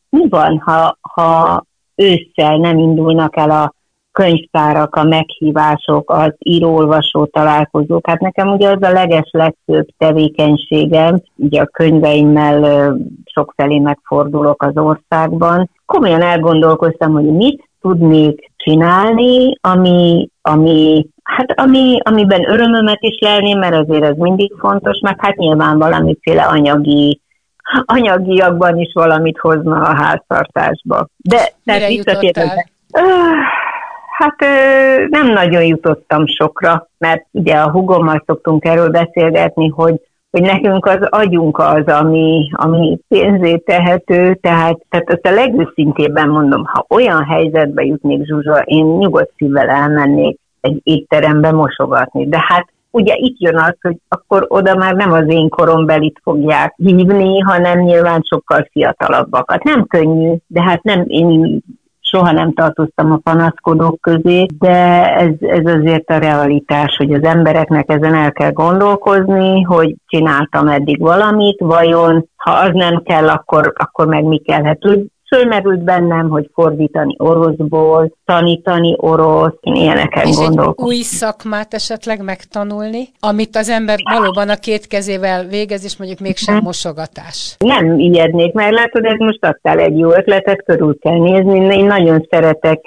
mi 0.09 0.29
van, 0.29 0.59
ha, 0.59 0.99
ha 1.01 1.65
ősszel 1.95 2.57
nem 2.57 2.79
indulnak 2.79 3.37
el 3.37 3.51
a 3.51 3.75
könyvtárak, 4.17 4.95
a 4.95 5.05
meghívások, 5.05 6.11
az 6.11 6.35
író-olvasó 6.39 7.27
találkozók. 7.27 8.07
Hát 8.07 8.21
nekem 8.21 8.49
ugye 8.49 8.69
az 8.69 8.83
a 8.83 8.93
leges 8.93 9.29
legfőbb 9.31 9.87
tevékenységem, 9.99 11.21
ugye 11.37 11.61
a 11.61 11.67
könyveimmel 11.67 12.93
sokfelé 13.25 13.79
megfordulok 13.79 14.63
az 14.63 14.77
országban. 14.77 15.71
Komolyan 15.87 16.23
elgondolkoztam, 16.23 17.13
hogy 17.13 17.25
mit 17.25 17.69
tudnék 17.81 18.51
csinálni, 18.57 19.59
ami, 19.61 20.29
ami 20.43 21.07
Hát 21.23 21.61
ami, 21.61 21.99
amiben 22.03 22.51
örömömet 22.51 22.99
is 23.01 23.19
lelném, 23.21 23.59
mert 23.59 23.75
azért 23.75 24.05
ez 24.05 24.17
mindig 24.17 24.53
fontos, 24.59 24.99
meg 25.03 25.17
hát 25.19 25.37
nyilván 25.37 25.79
valamiféle 25.79 26.43
anyagi, 26.43 27.21
anyagiakban 27.85 28.79
is 28.79 28.93
valamit 28.95 29.39
hozna 29.39 29.81
a 29.81 29.95
háztartásba. 29.95 31.09
De 31.17 31.53
Mire 31.65 31.91
jutottál? 31.91 32.65
Hát 34.17 34.37
nem 35.09 35.27
nagyon 35.27 35.65
jutottam 35.65 36.27
sokra, 36.27 36.89
mert 36.99 37.27
ugye 37.31 37.55
a 37.55 37.71
hugommal 37.71 38.23
szoktunk 38.27 38.65
erről 38.65 38.89
beszélgetni, 38.89 39.69
hogy, 39.69 40.01
hogy 40.31 40.43
nekünk 40.43 40.87
az 40.87 40.99
agyunk 41.01 41.59
az, 41.59 41.87
ami, 41.87 42.51
ami 42.53 42.99
pénzé 43.09 43.57
tehető, 43.57 44.35
tehát, 44.35 44.79
tehát 44.89 45.11
azt 45.11 45.27
a 45.27 45.31
legőszintébben 45.31 46.29
mondom, 46.29 46.65
ha 46.65 46.87
olyan 46.89 47.25
helyzetbe 47.25 47.85
jutnék 47.85 48.27
Zsuzsa, 48.27 48.63
én 48.65 48.85
nyugodt 48.85 49.33
szívvel 49.37 49.69
elmennék 49.69 50.39
egy 50.61 50.81
étterembe 50.83 51.53
mosogatni, 51.53 52.29
de 52.29 52.45
hát 52.47 52.67
ugye 52.91 53.15
itt 53.17 53.41
jön 53.41 53.57
az, 53.57 53.77
hogy 53.81 53.97
akkor 54.09 54.47
oda 54.49 54.75
már 54.75 54.95
nem 54.95 55.13
az 55.13 55.25
én 55.29 55.49
korombelit 55.49 56.21
fogják 56.23 56.75
hívni, 56.77 57.41
hanem 57.41 57.79
nyilván 57.79 58.23
sokkal 58.23 58.69
fiatalabbakat. 58.71 59.63
Nem 59.63 59.87
könnyű, 59.87 60.35
de 60.47 60.63
hát 60.63 60.83
nem 60.83 61.05
én 61.07 61.63
soha 62.11 62.33
nem 62.33 62.53
tartoztam 62.53 63.13
a 63.13 63.21
panaszkodók 63.23 64.01
közé, 64.01 64.47
de 64.59 65.15
ez, 65.15 65.33
ez 65.41 65.75
azért 65.75 66.11
a 66.11 66.19
realitás, 66.19 66.97
hogy 66.97 67.13
az 67.13 67.23
embereknek 67.23 67.91
ezen 67.91 68.15
el 68.15 68.33
kell 68.33 68.53
gondolkozni, 68.53 69.63
hogy 69.63 69.95
csináltam 70.07 70.69
eddig 70.69 71.01
valamit, 71.01 71.61
vajon 71.61 72.29
ha 72.47 72.53
az 72.53 72.71
nem 72.73 73.03
kell, 73.03 73.29
akkor, 73.29 73.73
akkor 73.77 74.07
meg 74.07 74.25
mi 74.25 74.39
kellhet. 74.39 74.79
Fölmerült 75.29 75.85
bennem, 75.85 76.29
hogy 76.29 76.51
fordítani 76.55 77.15
oroszból, 77.19 78.17
tanítani 78.25 78.95
orosz, 78.99 79.55
ilyeneken 79.61 80.27
És 80.27 80.37
gondolkodom. 80.37 80.87
új 80.87 81.01
szakmát 81.03 81.75
esetleg 81.75 82.23
megtanulni, 82.23 83.09
amit 83.21 83.57
az 83.57 83.69
ember 83.69 83.99
valóban 84.15 84.49
a 84.49 84.57
két 84.57 84.87
kezével 84.87 85.45
végez, 85.45 85.85
és 85.85 85.97
mondjuk 85.97 86.21
mégsem 86.21 86.61
mosogatás. 86.63 87.57
Nem 87.59 87.99
ijednék, 87.99 88.53
mert 88.53 88.75
látod, 88.75 89.05
ez 89.05 89.19
most 89.19 89.45
adtál 89.45 89.79
egy 89.79 89.99
jó 89.99 90.13
ötletet, 90.13 90.65
körül 90.65 90.99
kell 90.99 91.19
nézni. 91.19 91.77
Én 91.77 91.87
nagyon 91.87 92.27
szeretek, 92.31 92.81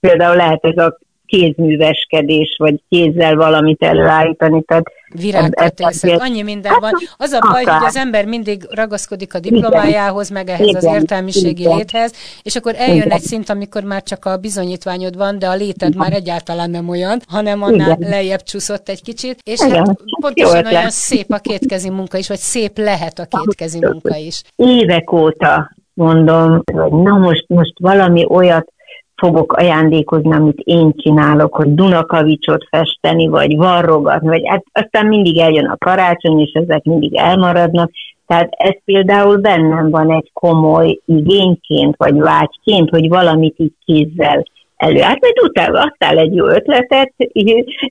például 0.00 0.36
lehet 0.36 0.64
ez 0.64 0.84
a 0.84 0.98
kézműveskedés, 1.28 2.56
vagy 2.58 2.80
kézzel 2.88 3.36
valamit 3.36 3.82
előállítani. 3.82 4.62
Tehát 4.62 4.84
Virágkötészet, 5.14 6.20
annyi 6.20 6.42
minden 6.42 6.72
van. 6.80 6.92
Az 7.16 7.32
a 7.32 7.40
baj, 7.52 7.64
hogy 7.64 7.84
az 7.86 7.96
ember 7.96 8.24
mindig 8.24 8.62
ragaszkodik 8.70 9.34
a 9.34 9.38
diplomájához, 9.38 10.28
meg 10.30 10.48
ehhez 10.48 10.74
az 10.74 10.84
értelmiségi 10.84 11.68
léthez, 11.68 12.12
és 12.42 12.56
akkor 12.56 12.74
eljön 12.76 13.10
egy 13.10 13.20
szint, 13.20 13.48
amikor 13.48 13.82
már 13.82 14.02
csak 14.02 14.24
a 14.24 14.36
bizonyítványod 14.36 15.16
van, 15.16 15.38
de 15.38 15.46
a 15.48 15.54
léted 15.54 15.96
már 15.96 16.12
egyáltalán 16.12 16.70
nem 16.70 16.88
olyan, 16.88 17.20
hanem 17.26 17.62
annál 17.62 17.96
lejjebb 18.00 18.42
csúszott 18.42 18.88
egy 18.88 19.02
kicsit, 19.02 19.38
és 19.42 19.60
hát 19.60 19.96
pontosan 20.20 20.66
olyan 20.66 20.90
szép 20.90 21.32
a 21.32 21.38
kétkezi 21.38 21.90
munka 21.90 22.18
is, 22.18 22.28
vagy 22.28 22.38
szép 22.38 22.78
lehet 22.78 23.18
a 23.18 23.26
kétkezi 23.38 23.78
munka 23.78 24.16
is. 24.16 24.42
Évek 24.56 25.12
óta 25.12 25.70
mondom, 25.94 26.62
hogy 26.72 26.92
na 26.92 27.16
most, 27.16 27.44
most 27.48 27.72
valami 27.80 28.26
olyat 28.28 28.72
fogok 29.18 29.52
ajándékozni, 29.52 30.32
amit 30.32 30.58
én 30.58 30.92
csinálok, 30.96 31.54
hogy 31.54 31.74
Dunakavicsot 31.74 32.66
festeni, 32.70 33.26
vagy 33.26 33.56
varrogatni, 33.56 34.28
vagy 34.28 34.42
hát 34.46 34.64
aztán 34.72 35.06
mindig 35.06 35.38
eljön 35.38 35.66
a 35.66 35.76
karácsony, 35.76 36.40
és 36.40 36.52
ezek 36.52 36.84
mindig 36.84 37.14
elmaradnak. 37.16 37.90
Tehát 38.26 38.48
ez 38.50 38.74
például 38.84 39.36
bennem 39.36 39.90
van 39.90 40.12
egy 40.12 40.30
komoly 40.32 41.00
igényként, 41.04 41.94
vagy 41.96 42.18
vágyként, 42.18 42.90
hogy 42.90 43.08
valamit 43.08 43.54
így 43.58 43.72
kézzel 43.84 44.44
elő. 44.78 45.00
Hát 45.00 45.20
majd 45.20 45.40
utána 45.42 45.80
adtál 45.80 46.18
egy 46.18 46.34
jó 46.34 46.46
ötletet, 46.46 47.12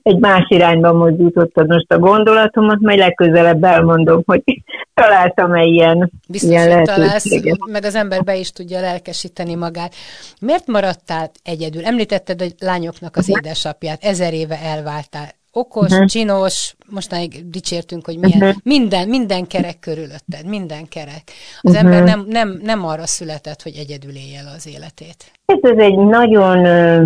egy 0.02 0.18
más 0.18 0.44
irányba 0.48 0.92
mozdítottad 0.92 1.68
most 1.68 1.92
a 1.92 1.98
gondolatomat, 1.98 2.80
majd 2.80 2.98
legközelebb 2.98 3.64
elmondom, 3.64 4.22
hogy 4.26 4.42
találtam-e 4.94 5.62
ilyen, 5.64 6.10
Biztos, 6.28 6.50
ilyen 6.50 6.72
hogy 6.72 6.82
találsz, 6.82 7.42
meg 7.70 7.84
az 7.84 7.94
ember 7.94 8.24
be 8.24 8.36
is 8.36 8.52
tudja 8.52 8.80
lelkesíteni 8.80 9.54
magát. 9.54 9.94
Miért 10.40 10.66
maradtál 10.66 11.30
egyedül? 11.44 11.84
Említetted, 11.84 12.40
hogy 12.40 12.54
lányoknak 12.58 13.16
az 13.16 13.28
édesapját, 13.28 14.04
ezer 14.04 14.32
éve 14.32 14.58
elváltál 14.62 15.37
okos, 15.58 15.90
uh-huh. 15.90 16.06
csinos, 16.06 16.74
mostanáig 16.90 17.50
dicsértünk, 17.50 18.04
hogy 18.06 18.18
milyen, 18.18 18.42
uh-huh. 18.42 18.62
minden, 18.64 19.08
minden 19.08 19.46
kerek 19.46 19.78
körülötted, 19.80 20.44
minden 20.46 20.88
kerek. 20.88 21.22
Az 21.60 21.74
uh-huh. 21.74 21.84
ember 21.84 22.02
nem, 22.02 22.24
nem, 22.28 22.60
nem 22.62 22.84
arra 22.84 23.06
született, 23.06 23.62
hogy 23.62 23.76
egyedül 23.76 24.14
élje 24.14 24.40
az 24.56 24.68
életét. 24.74 25.32
Ez, 25.46 25.58
ez 25.60 25.78
egy 25.78 25.98
nagyon 25.98 26.64
ö, 26.64 27.04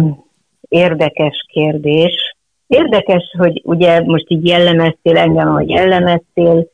érdekes 0.68 1.46
kérdés. 1.52 2.36
Érdekes, 2.66 3.34
hogy 3.38 3.60
ugye 3.64 4.00
most 4.00 4.24
így 4.28 4.46
jellemeztél 4.46 5.16
engem, 5.16 5.48
hogy 5.48 5.68
jellemeztél, 5.68 6.66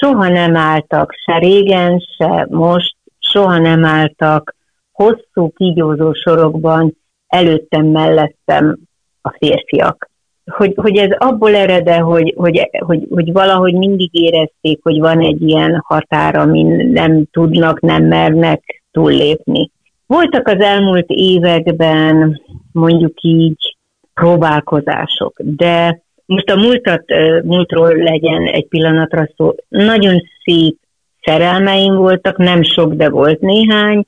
soha 0.00 0.28
nem 0.28 0.56
álltak, 0.56 1.12
se 1.24 1.38
régen, 1.38 2.02
se 2.16 2.46
most, 2.50 2.96
soha 3.18 3.58
nem 3.58 3.84
álltak 3.84 4.54
hosszú 4.92 5.52
kígyózó 5.56 6.12
sorokban 6.12 6.96
előttem, 7.26 7.86
mellettem 7.86 8.78
a 9.22 9.30
férfiak 9.38 10.10
hogy, 10.46 10.72
hogy 10.76 10.96
ez 10.96 11.10
abból 11.18 11.54
erede, 11.54 11.96
hogy, 11.98 12.34
hogy, 12.36 12.68
hogy, 12.78 13.06
hogy 13.10 13.32
valahogy 13.32 13.74
mindig 13.74 14.08
érezték, 14.12 14.78
hogy 14.82 14.98
van 14.98 15.20
egy 15.20 15.42
ilyen 15.42 15.82
határ, 15.86 16.36
amin 16.36 16.90
nem 16.92 17.24
tudnak, 17.32 17.80
nem 17.80 18.04
mernek 18.04 18.82
túllépni. 18.92 19.70
Voltak 20.06 20.48
az 20.48 20.60
elmúlt 20.60 21.06
években 21.08 22.40
mondjuk 22.72 23.14
így 23.20 23.76
próbálkozások, 24.14 25.34
de 25.36 26.02
most 26.26 26.50
a 26.50 26.56
múltat, 26.56 27.04
múltról 27.42 27.96
legyen 27.96 28.46
egy 28.46 28.68
pillanatra 28.68 29.28
szó. 29.36 29.54
Nagyon 29.68 30.22
szép 30.44 30.76
szerelmeim 31.22 31.94
voltak, 31.94 32.36
nem 32.36 32.62
sok, 32.62 32.94
de 32.94 33.08
volt 33.08 33.40
néhány. 33.40 34.04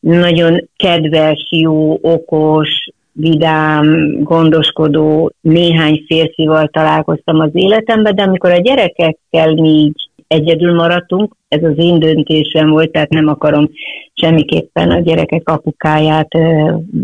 Nagyon 0.00 0.68
kedves, 0.76 1.46
jó, 1.50 1.98
okos, 2.02 2.88
vidám, 3.14 4.18
gondoskodó 4.22 5.32
néhány 5.40 6.04
férfival 6.06 6.68
találkoztam 6.68 7.40
az 7.40 7.50
életemben, 7.52 8.14
de 8.14 8.22
amikor 8.22 8.50
a 8.50 8.60
gyerekekkel 8.60 9.54
mi 9.54 9.68
így 9.68 10.08
egyedül 10.26 10.74
maradtunk, 10.74 11.34
ez 11.48 11.62
az 11.62 11.74
én 11.76 11.98
döntésem 11.98 12.70
volt, 12.70 12.90
tehát 12.90 13.08
nem 13.08 13.28
akarom 13.28 13.70
semmiképpen 14.12 14.90
a 14.90 15.00
gyerekek 15.00 15.48
apukáját 15.48 16.28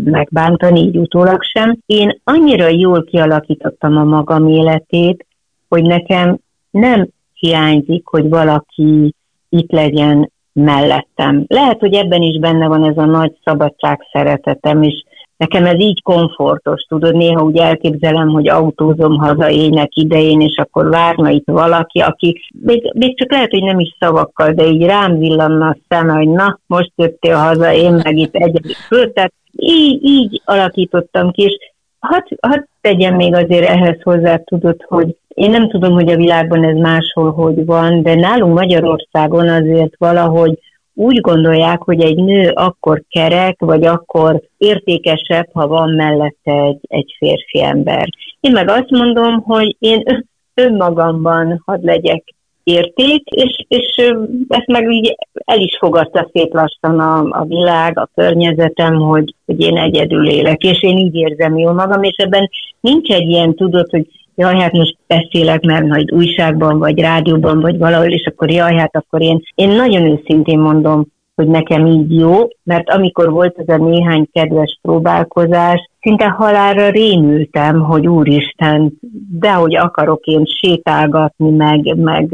megbántani, 0.03 0.79
így 0.79 0.97
utólag 0.97 1.43
sem. 1.43 1.77
Én 1.85 2.19
annyira 2.23 2.67
jól 2.67 3.03
kialakítottam 3.03 3.97
a 3.97 4.03
magam 4.03 4.47
életét, 4.47 5.25
hogy 5.69 5.83
nekem 5.83 6.37
nem 6.71 7.07
hiányzik, 7.33 8.05
hogy 8.05 8.29
valaki 8.29 9.15
itt 9.49 9.71
legyen 9.71 10.31
mellettem. 10.53 11.45
Lehet, 11.47 11.79
hogy 11.79 11.93
ebben 11.93 12.21
is 12.21 12.39
benne 12.39 12.67
van 12.67 12.83
ez 12.83 12.97
a 12.97 13.05
nagy 13.05 13.37
szabadság 13.43 14.07
szeretetem, 14.11 14.81
és 14.81 15.03
Nekem 15.41 15.65
ez 15.65 15.79
így 15.79 16.01
komfortos, 16.01 16.81
tudod, 16.81 17.15
néha 17.15 17.43
úgy 17.43 17.57
elképzelem, 17.57 18.27
hogy 18.27 18.49
autózom 18.49 19.17
haza 19.17 19.49
ének 19.49 19.95
idején, 19.95 20.41
és 20.41 20.57
akkor 20.57 20.89
várna 20.89 21.29
itt 21.29 21.47
valaki, 21.47 21.99
aki 21.99 22.41
még, 22.63 22.91
még 22.93 23.17
csak 23.17 23.31
lehet, 23.31 23.51
hogy 23.51 23.63
nem 23.63 23.79
is 23.79 23.95
szavakkal, 23.99 24.51
de 24.51 24.65
így 24.65 24.83
rám 24.85 25.17
villanna 25.17 25.67
a 25.67 25.77
szeme, 25.87 26.13
hogy 26.13 26.29
na, 26.29 26.59
most 26.65 26.91
jöttél 26.95 27.35
haza, 27.35 27.73
én 27.73 27.91
meg 28.03 28.17
itt 28.17 28.35
egyedül 28.35 28.73
föl. 28.87 29.13
Tehát 29.13 29.33
így, 29.51 30.03
így 30.03 30.41
alakítottam 30.45 31.31
ki, 31.31 31.41
és 31.41 31.57
hadd 31.99 32.23
had 32.41 32.65
tegyem 32.81 33.15
még 33.15 33.33
azért 33.33 33.69
ehhez 33.69 34.01
hozzá, 34.03 34.37
tudod, 34.37 34.83
hogy 34.87 35.15
én 35.27 35.49
nem 35.49 35.69
tudom, 35.69 35.93
hogy 35.93 36.11
a 36.11 36.15
világban 36.15 36.63
ez 36.63 36.77
máshol 36.77 37.31
hogy 37.31 37.65
van, 37.65 38.01
de 38.01 38.15
nálunk 38.15 38.53
Magyarországon 38.53 39.49
azért 39.49 39.93
valahogy 39.97 40.59
úgy 41.01 41.21
gondolják, 41.21 41.81
hogy 41.81 42.01
egy 42.01 42.15
nő 42.15 42.49
akkor 42.49 43.03
kerek, 43.09 43.55
vagy 43.59 43.85
akkor 43.85 44.41
értékesebb, 44.57 45.47
ha 45.53 45.67
van 45.67 45.89
mellette 45.89 46.51
egy, 46.51 46.79
egy 46.81 47.15
férfi 47.17 47.63
ember. 47.63 48.09
Én 48.39 48.51
meg 48.51 48.69
azt 48.69 48.89
mondom, 48.89 49.41
hogy 49.41 49.75
én 49.79 50.27
önmagamban 50.53 51.61
hadd 51.65 51.85
legyek 51.85 52.23
érték, 52.63 53.27
és, 53.29 53.65
és 53.67 54.13
ezt 54.47 54.67
meg 54.67 54.91
így 54.91 55.15
el 55.45 55.59
is 55.59 55.77
fogadta 55.79 56.29
szét 56.33 56.53
lassan 56.53 56.99
a, 56.99 57.39
a 57.39 57.45
világ, 57.45 57.99
a 57.99 58.09
környezetem, 58.15 58.95
hogy, 58.95 59.35
hogy 59.45 59.61
én 59.61 59.77
egyedül 59.77 60.29
élek, 60.29 60.63
és 60.63 60.83
én 60.83 60.97
így 60.97 61.15
érzem 61.15 61.57
jól 61.57 61.73
magam, 61.73 62.03
és 62.03 62.15
ebben 62.17 62.49
nincs 62.79 63.09
egy 63.09 63.29
ilyen, 63.29 63.55
tudod, 63.55 63.89
hogy 63.89 64.07
jaj, 64.35 64.59
hát 64.59 64.71
most 64.71 64.97
beszélek, 65.07 65.61
mert 65.61 65.87
majd 65.87 66.11
újságban, 66.11 66.77
vagy 66.77 66.99
rádióban, 66.99 67.59
vagy 67.59 67.77
valahol, 67.77 68.11
és 68.11 68.25
akkor 68.25 68.51
jaj, 68.51 68.75
hát 68.75 68.95
akkor 68.95 69.21
én, 69.21 69.41
én 69.55 69.69
nagyon 69.69 70.01
őszintén 70.01 70.59
mondom, 70.59 71.05
hogy 71.41 71.49
nekem 71.49 71.85
így 71.85 72.15
jó, 72.15 72.47
mert 72.63 72.89
amikor 72.89 73.31
volt 73.31 73.57
ez 73.57 73.79
a 73.79 73.83
néhány 73.83 74.27
kedves 74.31 74.79
próbálkozás, 74.81 75.89
szinte 76.01 76.27
halálra 76.27 76.89
rémültem, 76.89 77.79
hogy 77.79 78.07
úristen, 78.07 78.93
de 79.39 79.51
hogy 79.51 79.75
akarok 79.75 80.25
én 80.25 80.45
sétálgatni, 80.45 81.49
meg, 81.49 81.97
meg 81.97 82.33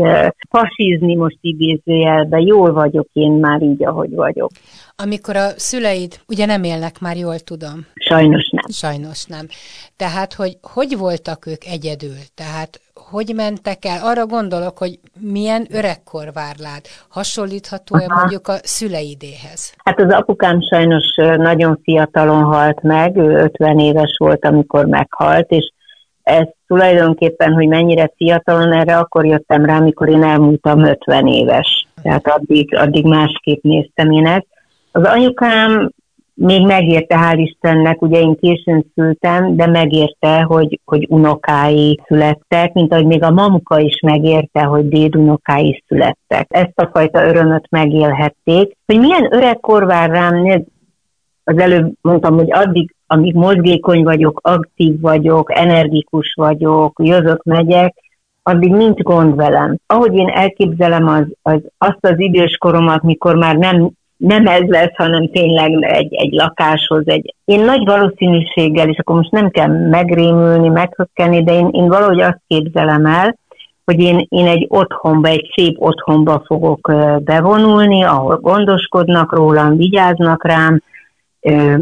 fasizni 0.49 1.15
most 1.15 1.37
idézőjelben, 1.41 2.39
jól 2.39 2.73
vagyok 2.73 3.07
én 3.13 3.31
már 3.31 3.61
így, 3.61 3.85
ahogy 3.85 4.15
vagyok. 4.15 4.49
Amikor 4.95 5.35
a 5.35 5.49
szüleid 5.55 6.19
ugye 6.27 6.45
nem 6.45 6.63
élnek 6.63 6.99
már, 6.99 7.17
jól 7.17 7.39
tudom. 7.39 7.85
Sajnos 7.95 8.49
nem. 8.49 8.65
Sajnos 8.69 9.25
nem. 9.25 9.45
Tehát, 9.95 10.33
hogy 10.33 10.57
hogy 10.61 10.97
voltak 10.97 11.45
ők 11.45 11.65
egyedül? 11.65 12.17
Tehát 12.35 12.79
hogy 13.11 13.33
mentek 13.35 13.85
el? 13.85 13.99
Arra 14.03 14.25
gondolok, 14.25 14.77
hogy 14.77 14.99
milyen 15.19 15.67
öregkor 15.71 16.33
vár 16.33 16.55
rád. 16.59 16.81
Hasonlítható-e 17.09 18.05
mondjuk 18.07 18.47
a 18.47 18.55
szüleidéhez? 18.63 19.73
Hát 19.83 19.99
az 19.99 20.13
apukám 20.13 20.61
sajnos 20.61 21.15
nagyon 21.37 21.79
fiatalon 21.83 22.43
halt 22.43 22.81
meg, 22.81 23.17
ő 23.17 23.35
50 23.43 23.79
éves 23.79 24.15
volt, 24.17 24.45
amikor 24.45 24.85
meghalt, 24.85 25.51
és 25.51 25.71
ez 26.23 26.45
tulajdonképpen, 26.67 27.53
hogy 27.53 27.67
mennyire 27.67 28.11
fiatalon, 28.15 28.73
erre 28.73 28.97
akkor 28.97 29.25
jöttem 29.25 29.65
rá, 29.65 29.77
amikor 29.77 30.09
én 30.09 30.23
elmúltam 30.23 30.83
50 30.83 31.27
éves. 31.27 31.87
Tehát 32.01 32.27
addig, 32.27 32.75
addig 32.75 33.05
másképp 33.05 33.63
néztem 33.63 34.11
én 34.11 34.27
ezt. 34.27 34.47
Az 34.91 35.03
anyukám 35.03 35.91
még 36.39 36.65
megérte, 36.65 37.15
hál' 37.15 37.37
Istennek, 37.37 38.01
ugye 38.01 38.19
én 38.19 38.35
későn 38.35 38.85
szültem, 38.95 39.55
de 39.55 39.67
megérte, 39.67 40.41
hogy, 40.41 40.79
hogy 40.85 41.05
unokái 41.09 41.99
születtek, 42.05 42.73
mint 42.73 42.93
ahogy 42.93 43.05
még 43.05 43.23
a 43.23 43.31
mamuka 43.31 43.79
is 43.79 43.99
megérte, 44.01 44.61
hogy 44.61 44.87
dédunokái 44.87 45.83
születtek. 45.87 46.47
Ezt 46.49 46.79
a 46.79 46.89
fajta 46.93 47.27
örömöt 47.27 47.67
megélhették. 47.69 48.75
Hogy 48.85 48.99
milyen 48.99 49.33
öregkor 49.33 49.85
vár 49.85 50.09
rám, 50.09 50.65
az 51.43 51.57
előbb 51.57 51.93
mondtam, 52.01 52.35
hogy 52.35 52.51
addig, 52.51 52.95
amíg 53.07 53.35
mozgékony 53.35 54.03
vagyok, 54.03 54.39
aktív 54.43 55.01
vagyok, 55.01 55.57
energikus 55.59 56.33
vagyok, 56.35 56.99
jövök, 57.03 57.43
megyek, 57.43 57.95
addig 58.43 58.71
nincs 58.71 59.01
gond 59.01 59.35
velem. 59.35 59.77
Ahogy 59.87 60.15
én 60.15 60.27
elképzelem 60.27 61.07
az, 61.07 61.25
az, 61.41 61.61
azt 61.77 62.05
az 62.05 62.19
időskoromat, 62.19 63.03
mikor 63.03 63.35
már 63.35 63.55
nem 63.55 63.91
nem 64.17 64.47
ez 64.47 64.67
lesz, 64.67 64.95
hanem 64.95 65.29
tényleg 65.29 65.71
egy, 65.81 66.13
egy 66.13 66.33
lakáshoz, 66.33 67.03
egy... 67.05 67.35
Én 67.45 67.63
nagy 67.63 67.85
valószínűséggel, 67.85 68.89
és 68.89 68.97
akkor 68.97 69.15
most 69.15 69.31
nem 69.31 69.49
kell 69.49 69.67
megrémülni, 69.67 70.67
meghökkenni, 70.67 71.43
de 71.43 71.53
én, 71.53 71.69
én 71.71 71.87
valahogy 71.87 72.21
azt 72.21 72.41
képzelem 72.47 73.05
el, 73.05 73.35
hogy 73.85 73.99
én, 73.99 74.25
én 74.29 74.47
egy 74.47 74.65
otthonba, 74.69 75.27
egy 75.27 75.51
szép 75.55 75.75
otthonba 75.79 76.43
fogok 76.45 76.91
bevonulni, 77.19 78.03
ahol 78.03 78.37
gondoskodnak 78.37 79.33
rólam, 79.33 79.77
vigyáznak 79.77 80.45
rám, 80.45 80.81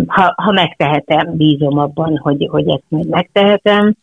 ha, 0.08 0.34
ha 0.36 0.52
megtehetem, 0.52 1.36
bízom 1.38 1.78
abban, 1.78 2.18
hogy, 2.18 2.48
hogy 2.52 2.68
ezt 2.68 2.84
még 2.88 3.10
megtehetem. 3.10 3.96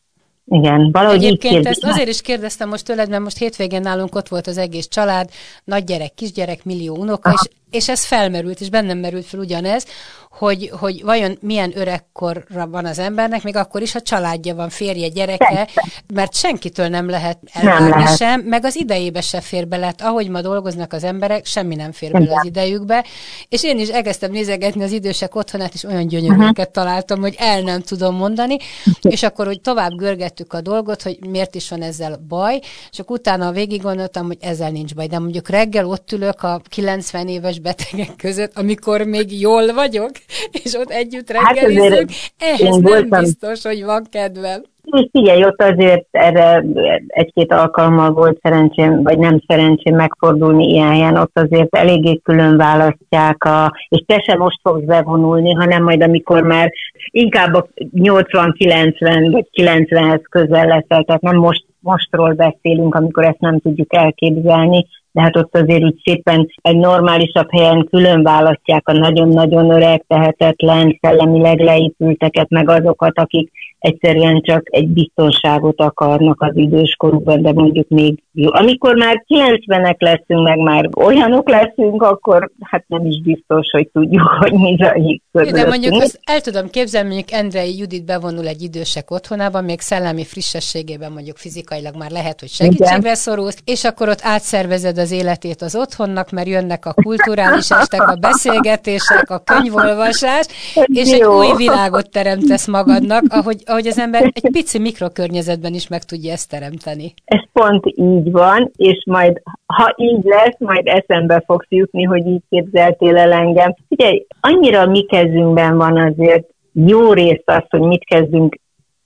Igen, 0.44 0.90
valahogy 0.92 1.24
Egyébként 1.24 1.66
ezt 1.66 1.84
azért 1.84 2.08
is 2.08 2.20
kérdeztem 2.20 2.68
most 2.68 2.84
tőled, 2.84 3.08
mert 3.08 3.22
most 3.22 3.38
hétvégén 3.38 3.80
nálunk 3.80 4.14
ott 4.14 4.28
volt 4.28 4.46
az 4.46 4.58
egész 4.58 4.88
család, 4.88 5.30
nagy 5.64 5.84
gyerek, 5.84 6.14
kisgyerek, 6.14 6.64
millió 6.64 6.96
unoka, 6.96 7.30
és, 7.30 7.50
és 7.70 7.88
ez 7.88 8.04
felmerült, 8.04 8.60
és 8.60 8.70
bennem 8.70 8.98
merült 8.98 9.24
fel 9.24 9.40
ugyanez, 9.40 9.86
hogy, 10.32 10.70
hogy 10.78 11.02
vajon 11.02 11.38
milyen 11.40 11.72
öregkorra 11.74 12.66
van 12.66 12.84
az 12.84 12.98
embernek, 12.98 13.42
még 13.42 13.56
akkor 13.56 13.82
is, 13.82 13.92
ha 13.92 14.00
családja 14.00 14.54
van, 14.54 14.68
férje, 14.68 15.08
gyereke, 15.08 15.68
mert 16.14 16.34
senkitől 16.34 16.88
nem 16.88 17.08
lehet 17.08 17.38
elvárni 17.52 18.16
sem, 18.16 18.40
meg 18.40 18.64
az 18.64 18.76
idejébe 18.76 19.20
se 19.20 19.40
fér 19.40 19.68
bele. 19.68 19.94
Ahogy 19.98 20.28
ma 20.28 20.40
dolgoznak 20.40 20.92
az 20.92 21.04
emberek, 21.04 21.46
semmi 21.46 21.74
nem 21.74 21.92
fér 21.92 22.12
bele 22.12 22.34
az 22.34 22.44
idejükbe. 22.44 23.04
És 23.48 23.64
én 23.64 23.78
is 23.78 23.88
elkezdtem 23.88 24.30
nézegetni 24.30 24.82
az 24.82 24.92
idősek 24.92 25.34
otthonát, 25.34 25.74
és 25.74 25.84
olyan 25.84 26.06
gyönyörűeket 26.06 26.58
uh-huh. 26.58 26.72
találtam, 26.72 27.20
hogy 27.20 27.34
el 27.38 27.60
nem 27.60 27.80
tudom 27.80 28.16
mondani, 28.16 28.56
és 29.02 29.22
akkor, 29.22 29.46
hogy 29.46 29.60
tovább 29.60 29.96
görgettük 29.96 30.52
a 30.52 30.60
dolgot, 30.60 31.02
hogy 31.02 31.18
miért 31.28 31.54
is 31.54 31.68
van 31.68 31.82
ezzel 31.82 32.24
baj, 32.28 32.60
akkor 32.98 33.18
utána 33.18 33.52
végig 33.52 33.82
gondoltam, 33.82 34.26
hogy 34.26 34.38
ezzel 34.40 34.70
nincs 34.70 34.94
baj. 34.94 35.06
De 35.06 35.18
mondjuk 35.18 35.48
reggel 35.48 35.86
ott 35.86 36.12
ülök 36.12 36.42
a 36.42 36.60
90 36.68 37.28
éves 37.28 37.58
betegek 37.58 38.16
között, 38.16 38.58
amikor 38.58 39.02
még 39.02 39.40
jól 39.40 39.72
vagyok, 39.72 40.10
és 40.64 40.74
ott 40.74 40.90
együtt 40.90 41.30
reggelizünk, 41.30 42.10
hát 42.10 42.32
ehhez 42.38 42.60
nem 42.60 42.80
voltam... 42.80 43.20
biztos, 43.20 43.62
hogy 43.62 43.84
van 43.84 44.06
kedvem. 44.10 44.62
És 44.84 45.08
figyelj, 45.12 45.44
ott 45.44 45.62
azért 45.62 46.06
erre 46.10 46.64
egy-két 47.06 47.52
alkalommal 47.52 48.12
volt 48.12 48.38
szerencsém, 48.42 49.02
vagy 49.02 49.18
nem 49.18 49.42
szerencsém 49.46 49.94
megfordulni 49.94 50.64
ilyen 50.64 50.88
helyen, 50.88 51.16
ott 51.16 51.38
azért 51.38 51.76
eléggé 51.76 52.20
külön 52.22 52.56
választják, 52.56 53.44
a, 53.44 53.72
és 53.88 54.04
te 54.06 54.22
sem 54.26 54.38
most 54.38 54.58
fogsz 54.62 54.84
bevonulni, 54.84 55.52
hanem 55.52 55.82
majd 55.82 56.02
amikor 56.02 56.42
már 56.42 56.72
inkább 57.10 57.54
a 57.54 57.68
80-90 57.94 59.28
vagy 59.30 59.48
90-hez 59.52 60.22
közel 60.30 60.66
leszel, 60.66 61.04
tehát 61.04 61.20
nem 61.20 61.36
most, 61.36 61.64
mostról 61.80 62.32
beszélünk, 62.32 62.94
amikor 62.94 63.24
ezt 63.24 63.40
nem 63.40 63.60
tudjuk 63.60 63.94
elképzelni, 63.94 64.86
de 65.12 65.20
hát 65.20 65.36
ott 65.36 65.56
azért 65.56 65.84
úgy 65.84 66.00
szépen 66.04 66.48
egy 66.62 66.76
normálisabb 66.76 67.50
helyen 67.50 67.88
külön 67.90 68.22
választják 68.22 68.88
a 68.88 68.92
nagyon-nagyon 68.92 69.70
öreg, 69.70 70.04
tehetetlen, 70.06 70.98
szellemileg 71.00 71.60
leépülteket, 71.60 72.50
meg 72.50 72.68
azokat, 72.68 73.18
akik 73.18 73.50
egyszerűen 73.78 74.40
csak 74.40 74.62
egy 74.64 74.88
biztonságot 74.88 75.80
akarnak 75.80 76.40
az 76.40 76.56
időskorukban, 76.56 77.42
de 77.42 77.52
mondjuk 77.52 77.88
még. 77.88 78.22
Amikor 78.34 78.96
már 78.96 79.24
90-ek 79.28 79.98
leszünk, 79.98 80.42
meg 80.42 80.58
már 80.58 80.88
olyanok 80.96 81.48
leszünk, 81.48 82.02
akkor 82.02 82.50
hát 82.60 82.84
nem 82.86 83.06
is 83.06 83.22
biztos, 83.22 83.70
hogy 83.70 83.88
tudjuk, 83.92 84.22
hogy 84.40 84.52
mi 84.52 84.76
zajlik 84.80 85.22
De 85.32 85.66
mondjuk 85.66 86.02
azt 86.02 86.20
el 86.24 86.40
tudom 86.40 86.70
képzelni, 86.70 87.08
mondjuk 87.08 87.32
Endrei 87.32 87.78
Judit 87.78 88.04
bevonul 88.04 88.46
egy 88.46 88.62
idősek 88.62 89.10
otthonába, 89.10 89.60
még 89.60 89.80
szellemi 89.80 90.24
frissességében 90.24 91.12
mondjuk 91.12 91.36
fizikailag 91.36 91.96
már 91.96 92.10
lehet, 92.10 92.40
hogy 92.40 92.48
segítségre 92.48 93.14
szorulsz, 93.14 93.62
és 93.64 93.84
akkor 93.84 94.08
ott 94.08 94.20
átszervezed 94.22 94.98
az 94.98 95.10
életét 95.12 95.62
az 95.62 95.76
otthonnak, 95.76 96.30
mert 96.30 96.48
jönnek 96.48 96.86
a 96.86 96.94
kulturális 97.02 97.70
estek, 97.70 98.08
a 98.08 98.14
beszélgetések, 98.14 99.30
a 99.30 99.38
könyvolvasás, 99.38 100.46
és 100.84 101.10
egy 101.10 101.24
új 101.24 101.56
világot 101.56 102.10
teremtesz 102.10 102.66
magadnak, 102.66 103.22
ahogy, 103.28 103.62
ahogy 103.66 103.86
az 103.86 103.98
ember 103.98 104.22
egy 104.22 104.50
pici 104.52 104.78
mikrokörnyezetben 104.78 105.74
is 105.74 105.88
meg 105.88 106.02
tudja 106.02 106.32
ezt 106.32 106.48
teremteni. 106.48 107.14
Ez 107.24 107.40
pont 107.52 107.86
így 107.86 108.30
van, 108.30 108.70
és 108.76 109.02
majd, 109.06 109.42
ha 109.66 109.94
így 109.96 110.22
lesz, 110.22 110.58
majd 110.58 110.86
eszembe 110.86 111.42
fogsz 111.46 111.66
jutni, 111.68 112.02
hogy 112.02 112.26
így 112.26 112.42
képzeltél 112.50 113.16
el 113.16 113.32
engem. 113.32 113.74
Ugye, 113.88 114.18
annyira 114.40 114.86
mi 114.86 115.02
kezünkben 115.02 115.76
van 115.76 115.96
azért 115.96 116.46
jó 116.72 117.12
részt 117.12 117.42
az, 117.44 117.64
hogy 117.68 117.80
mit 117.80 118.04
kezdünk 118.04 118.60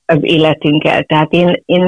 az 0.06 0.18
életünkkel. 0.20 1.02
Tehát 1.02 1.32
én, 1.32 1.62
én 1.64 1.84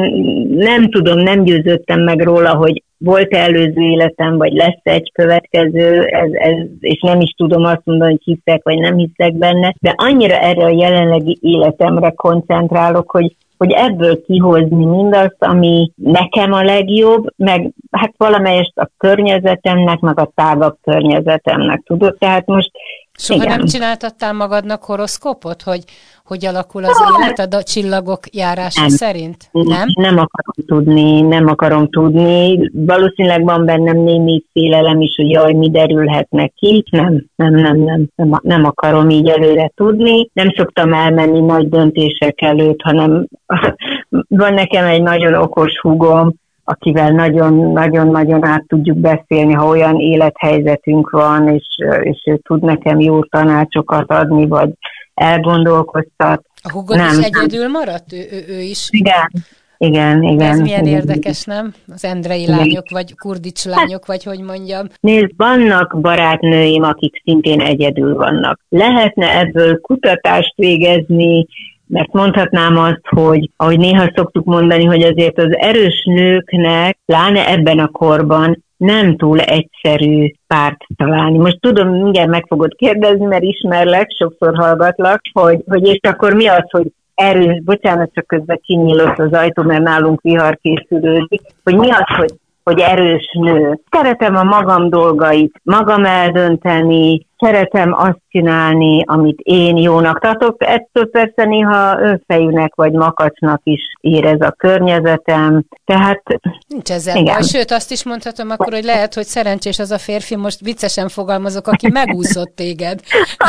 nem 0.55 0.91
tudom, 0.91 1.19
nem 1.19 1.45
győződtem 1.45 2.01
meg 2.01 2.23
róla, 2.23 2.55
hogy 2.55 2.83
volt 2.99 3.35
előző 3.35 3.83
életem, 3.83 4.37
vagy 4.39 4.53
lesz 4.53 4.81
egy 4.83 5.11
következő, 5.13 6.03
ez, 6.03 6.31
ez, 6.33 6.57
és 6.81 7.01
nem 7.01 7.21
is 7.21 7.31
tudom 7.37 7.65
azt 7.65 7.83
mondani, 7.85 8.11
hogy 8.11 8.23
hiszek, 8.35 8.63
vagy 8.65 8.79
nem 8.79 8.97
hiszek 8.97 9.35
benne, 9.35 9.75
de 9.81 9.95
annyira 9.97 10.39
erre 10.39 10.65
a 10.65 10.77
jelenlegi 10.79 11.39
életemre 11.41 12.11
koncentrálok, 12.11 13.11
hogy 13.11 13.37
hogy 13.59 13.73
ebből 13.73 14.25
kihozni 14.25 14.85
mindazt, 14.85 15.37
ami 15.39 15.91
nekem 15.97 16.53
a 16.53 16.63
legjobb, 16.63 17.33
meg 17.37 17.73
hát 17.91 18.15
valamelyest 18.17 18.79
a 18.79 18.91
környezetemnek, 18.97 20.01
meg 20.01 20.21
a 20.21 20.33
tágabb 20.35 20.77
környezetemnek, 20.83 21.83
tudod? 21.85 22.17
Tehát 22.19 22.47
most 22.47 22.71
Soha 23.19 23.43
igen. 23.43 23.57
nem 23.57 23.67
csináltattál 23.67 24.33
magadnak 24.33 24.85
horoszkópot, 24.85 25.63
hogy 25.63 25.85
hogy 26.29 26.47
alakul 26.47 26.85
az 26.85 27.03
életed 27.19 27.55
a 27.55 27.63
csillagok 27.63 28.21
járása 28.35 28.81
nem. 28.81 28.89
szerint? 28.89 29.49
Nem? 29.53 29.87
Nem 29.95 30.19
akarom 30.19 30.67
tudni, 30.67 31.21
nem 31.21 31.47
akarom 31.47 31.89
tudni. 31.89 32.71
Valószínűleg 32.73 33.45
van 33.45 33.65
bennem 33.65 33.97
némi 33.97 34.45
félelem 34.53 35.01
is, 35.01 35.15
hogy 35.17 35.31
jaj, 35.31 35.53
mi 35.53 35.71
derülhetnek 35.71 36.53
ki. 36.55 36.85
Nem, 36.91 37.25
nem, 37.37 37.55
nem, 37.55 37.77
nem, 37.77 38.09
nem, 38.15 38.41
nem 38.43 38.65
akarom 38.65 39.11
így 39.11 39.29
előre 39.29 39.71
tudni. 39.75 40.29
Nem 40.33 40.53
szoktam 40.57 40.93
elmenni 40.93 41.41
nagy 41.41 41.69
döntések 41.69 42.43
előtt, 42.43 42.81
hanem 42.83 43.29
van 44.29 44.55
nekem 44.55 44.85
egy 44.85 45.03
nagyon 45.03 45.35
okos 45.35 45.79
húgom, 45.81 46.35
akivel 46.69 47.11
nagyon-nagyon-nagyon 47.11 48.45
át 48.45 48.65
tudjuk 48.67 48.97
beszélni, 48.97 49.53
ha 49.53 49.67
olyan 49.67 49.99
élethelyzetünk 49.99 51.11
van, 51.11 51.49
és, 51.49 51.67
és 52.03 52.23
ő 52.27 52.37
tud 52.37 52.63
nekem 52.63 53.01
jó 53.01 53.25
tanácsokat 53.25 54.11
adni, 54.11 54.47
vagy 54.47 54.71
elgondolkoztat. 55.15 56.45
A 56.63 56.73
hugod 56.73 56.97
nem, 56.97 57.19
is 57.19 57.25
egyedül 57.25 57.69
maradt? 57.69 58.13
Ő, 58.13 58.27
ő, 58.31 58.45
ő 58.49 58.61
is? 58.61 58.89
Igen, 58.91 59.31
igen, 59.79 60.23
igen. 60.23 60.51
Ez 60.51 60.61
milyen 60.61 60.87
igen. 60.87 60.99
érdekes, 60.99 61.45
nem? 61.45 61.75
Az 61.93 62.05
endrei 62.05 62.43
igen. 62.43 62.57
lányok, 62.57 62.91
vagy 62.91 63.15
kurdics 63.15 63.65
lányok, 63.65 64.07
vagy 64.07 64.25
hogy 64.25 64.41
mondjam. 64.41 64.87
Nézd, 65.01 65.31
vannak 65.37 66.01
barátnőim, 66.01 66.83
akik 66.83 67.23
szintén 67.25 67.61
egyedül 67.61 68.15
vannak. 68.15 68.61
Lehetne 68.69 69.39
ebből 69.39 69.81
kutatást 69.81 70.53
végezni, 70.57 71.47
mert 71.89 72.13
mondhatnám 72.13 72.77
azt, 72.77 73.01
hogy 73.09 73.51
ahogy 73.57 73.79
néha 73.79 74.13
szoktuk 74.15 74.45
mondani, 74.45 74.85
hogy 74.85 75.03
azért 75.03 75.39
az 75.39 75.57
erős 75.57 76.05
nőknek, 76.05 76.99
pláne 77.07 77.49
ebben 77.49 77.79
a 77.79 77.89
korban 77.89 78.65
nem 78.77 79.17
túl 79.17 79.41
egyszerű 79.41 80.33
párt 80.47 80.81
találni. 80.97 81.39
Most 81.39 81.61
tudom, 81.61 81.89
mindjárt 81.89 82.29
meg 82.29 82.45
fogod 82.49 82.75
kérdezni, 82.75 83.25
mert 83.25 83.43
ismerlek, 83.43 84.11
sokszor 84.19 84.57
hallgatlak, 84.57 85.21
hogy, 85.33 85.63
hogy 85.67 85.87
és 85.87 86.01
akkor 86.03 86.35
mi 86.35 86.47
az, 86.47 86.65
hogy 86.71 86.93
erős, 87.15 87.63
bocsánat, 87.65 88.11
csak 88.15 88.27
közben 88.27 88.61
kinyílott 88.63 89.19
az 89.19 89.33
ajtó, 89.33 89.63
mert 89.63 89.83
nálunk 89.83 90.21
vihar 90.21 90.59
készülődik, 90.63 91.41
hogy 91.65 91.77
mi 91.77 91.91
az, 91.91 92.17
hogy 92.17 92.33
hogy 92.69 92.81
erős 92.81 93.37
nő. 93.41 93.81
Szeretem 93.91 94.37
a 94.37 94.43
magam 94.43 94.91
dolgait, 94.91 95.61
magam 95.63 96.05
eldönteni, 96.05 97.27
szeretem 97.39 97.93
azt 97.93 98.21
csinálni, 98.29 99.05
amit 99.07 99.39
én 99.43 99.77
jónak 99.77 100.21
tartok. 100.21 100.57
Ettől 100.59 101.11
persze 101.11 101.45
néha 101.45 102.01
önfejűnek 102.01 102.75
vagy 102.75 102.93
makacsnak 102.93 103.61
is 103.65 103.81
érez 104.01 104.41
a 104.41 104.51
környezetem. 104.51 105.65
Tehát 105.85 106.23
Nincs 106.69 106.91
ezzel 106.91 107.17
igen. 107.17 107.35
baj. 107.35 107.43
Sőt, 107.43 107.71
azt 107.71 107.91
is 107.91 108.05
mondhatom 108.05 108.51
akkor, 108.51 108.73
hogy 108.73 108.85
lehet, 108.85 109.15
hogy 109.15 109.25
szerencsés 109.25 109.79
az 109.79 109.91
a 109.91 109.99
férfi, 109.99 110.37
most 110.37 110.61
viccesen 110.61 111.09
fogalmazok, 111.09 111.67
aki 111.67 111.89
megúszott 111.91 112.55
téged. 112.57 113.01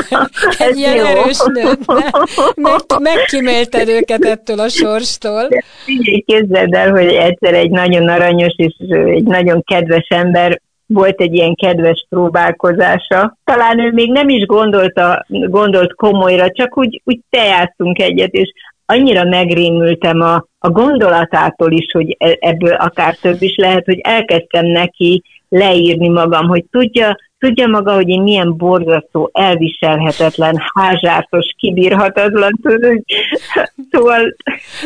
Egy 0.67 0.77
ilyen 0.77 0.95
jó. 0.95 1.05
erős 1.05 1.39
nőt. 1.53 1.85
Meg, 2.55 2.75
megkímélted 2.99 3.87
őket 3.87 4.23
ettől 4.23 4.59
a 4.59 4.69
sorstól. 4.69 5.47
Képzeld 6.25 6.73
el, 6.73 6.91
hogy 6.91 7.07
egyszer 7.07 7.53
egy 7.53 7.69
nagyon 7.69 8.07
aranyos 8.07 8.53
és 8.55 8.75
egy 8.89 9.23
nagyon 9.23 9.63
kedves 9.63 10.07
ember 10.09 10.61
volt 10.93 11.21
egy 11.21 11.33
ilyen 11.33 11.55
kedves 11.55 12.05
próbálkozása. 12.09 13.37
Talán 13.43 13.79
ő 13.79 13.91
még 13.91 14.11
nem 14.11 14.29
is 14.29 14.45
gondolta, 14.45 15.25
gondolt 15.27 15.95
komolyra, 15.95 16.51
csak 16.51 16.77
úgy, 16.77 17.01
úgy 17.05 17.19
tejáztunk 17.29 18.01
egyet, 18.01 18.31
és 18.31 18.53
annyira 18.85 19.23
megrémültem 19.23 20.21
a, 20.21 20.45
a 20.59 20.69
gondolatától 20.69 21.71
is, 21.71 21.91
hogy 21.91 22.15
e, 22.19 22.37
ebből 22.39 22.73
akár 22.73 23.15
több 23.15 23.41
is 23.41 23.55
lehet, 23.55 23.85
hogy 23.85 23.99
elkezdtem 23.99 24.65
neki 24.65 25.23
leírni 25.49 26.09
magam, 26.09 26.47
hogy 26.47 26.65
tudja, 26.71 27.17
tudja 27.39 27.67
maga, 27.67 27.93
hogy 27.93 28.09
én 28.09 28.21
milyen 28.21 28.57
borzasztó, 28.57 29.29
elviselhetetlen, 29.33 30.55
házsártos, 30.73 31.53
kibírhatatlan, 31.57 32.59
tudod, 32.61 33.03
szóval... 33.91 34.35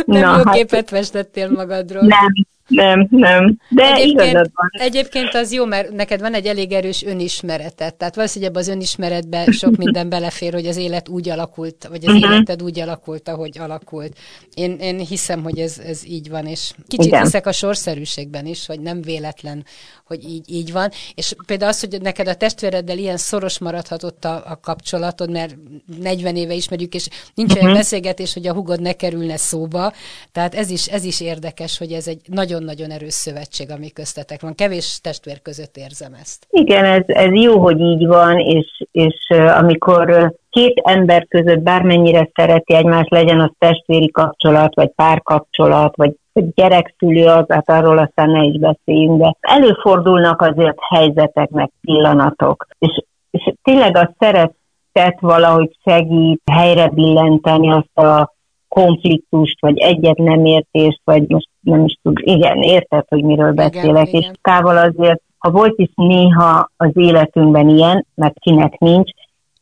Nem 0.06 0.22
na, 0.22 0.38
jó 0.38 0.44
hát, 0.44 0.56
képet 0.56 0.90
festettél 0.90 1.50
magadról. 1.52 2.02
Nem, 2.02 2.34
Nem, 2.68 3.08
nem. 3.10 3.58
De 3.70 3.94
egyébként, 3.94 4.34
van. 4.34 4.70
Egyébként 4.72 5.34
az 5.34 5.52
jó, 5.52 5.66
mert 5.66 5.92
neked 5.92 6.20
van 6.20 6.34
egy 6.34 6.46
elég 6.46 6.72
erős 6.72 7.04
önismeretet. 7.04 7.96
Tehát 7.96 8.16
valószínűleg 8.16 8.58
az 8.58 8.68
önismeretben 8.68 9.52
sok 9.52 9.76
minden 9.76 10.10
belefér, 10.10 10.54
hogy 10.54 10.66
az 10.66 10.78
élet 10.78 11.10
úgy 11.10 11.30
alakult, 11.30 11.88
vagy 11.90 12.06
az 12.06 12.14
uh-huh. 12.14 12.32
életed 12.32 12.64
úgy 12.64 12.80
alakult, 12.80 13.30
ahogy 13.30 13.58
alakult. 13.60 14.18
Én, 14.54 14.78
én 14.80 15.00
hiszem, 15.00 15.44
hogy 15.44 15.60
ez, 15.60 15.80
ez 15.80 16.06
így 16.06 16.30
van, 16.30 16.46
és 16.46 16.72
kicsit 16.88 17.06
Igen. 17.06 17.24
hiszek 17.24 17.48
a 17.48 17.52
sorszerűségben 17.52 18.46
is, 18.46 18.66
hogy 18.66 18.80
nem 18.80 19.02
véletlen, 19.02 19.66
hogy 20.06 20.30
így, 20.30 20.52
így 20.52 20.72
van. 20.72 20.90
És 21.16 21.36
például 21.46 21.72
az, 21.72 21.80
hogy 21.80 22.02
neked 22.02 22.28
a 22.28 22.36
testvéreddel 22.36 22.98
ilyen 22.98 23.18
szoros 23.18 23.60
maradhatott 23.60 24.26
a, 24.26 24.44
a 24.46 24.60
kapcsolatod, 24.62 25.32
mert 25.32 25.56
40 26.00 26.36
éve 26.36 26.54
ismerjük, 26.54 26.94
és 26.94 27.08
nincs 27.34 27.52
uh-huh. 27.52 27.66
olyan 27.66 27.78
beszélgetés, 27.78 28.34
hogy 28.34 28.48
a 28.48 28.54
hugod 28.54 28.82
ne 28.82 28.94
kerülne 28.94 29.38
szóba. 29.38 29.94
Tehát 30.32 30.56
ez 30.56 30.70
is, 30.70 30.88
ez 30.88 31.04
is 31.04 31.22
érdekes, 31.22 31.78
hogy 31.78 31.92
ez 31.92 32.08
egy 32.08 32.22
nagyon-nagyon 32.54 32.98
erős 32.98 33.14
szövetség, 33.14 33.72
ami 33.72 33.92
köztetek 33.92 34.42
van. 34.42 34.56
Kevés 34.56 35.00
testvér 35.02 35.42
között 35.42 35.76
érzem 35.78 36.14
ezt. 36.14 36.48
Igen, 36.50 36.86
ez, 36.86 37.04
ez 37.06 37.32
jó, 37.34 37.60
hogy 37.60 37.80
így 37.80 38.08
van, 38.08 38.40
és, 38.40 38.84
és 38.92 39.30
amikor 39.60 40.34
két 40.50 40.82
ember 40.84 41.28
között 41.28 41.60
bármennyire 41.60 42.30
szereti 42.34 42.74
egymást, 42.74 43.10
legyen 43.10 43.40
az 43.40 43.52
testvéri 43.58 44.12
kapcsolat, 44.12 44.76
vagy 44.76 44.90
párkapcsolat, 44.96 45.96
vagy 45.96 46.14
gyerekszülő 46.34 47.26
az, 47.26 47.46
hát 47.48 47.70
arról 47.70 47.98
aztán 47.98 48.30
ne 48.30 48.44
is 48.44 48.60
beszéljünk, 48.60 49.22
de 49.22 49.36
előfordulnak 49.40 50.42
azért 50.42 50.78
helyzetek, 50.90 51.50
meg 51.50 51.72
pillanatok, 51.82 52.68
és, 52.80 53.04
és 53.32 53.54
tényleg 53.62 53.98
a 53.98 54.14
szeretet 54.20 55.20
valahogy 55.20 55.78
segít 55.84 56.42
helyre 56.52 56.88
billenteni 56.88 57.72
azt 57.72 57.98
a 57.98 58.34
konfliktust, 58.68 59.62
vagy 59.62 59.78
egyet 59.78 60.18
nem 60.18 60.46
értést, 60.46 61.02
vagy 61.04 61.24
most 61.28 61.48
nem 61.64 61.86
is 61.86 62.00
tud, 62.04 62.20
igen, 62.22 62.58
érted, 62.58 63.06
hogy 63.08 63.24
miről 63.24 63.52
beszélek, 63.52 64.08
igen, 64.08 64.22
és 64.22 64.26
igen. 64.26 64.38
távol 64.42 64.78
azért, 64.78 65.22
ha 65.38 65.52
volt 65.52 65.74
is 65.80 65.90
néha 65.96 66.70
az 66.78 66.92
életünkben 66.94 67.70
ilyen, 67.70 68.06
mert 68.16 68.40
kinek 68.40 68.78
nincs, 68.78 69.12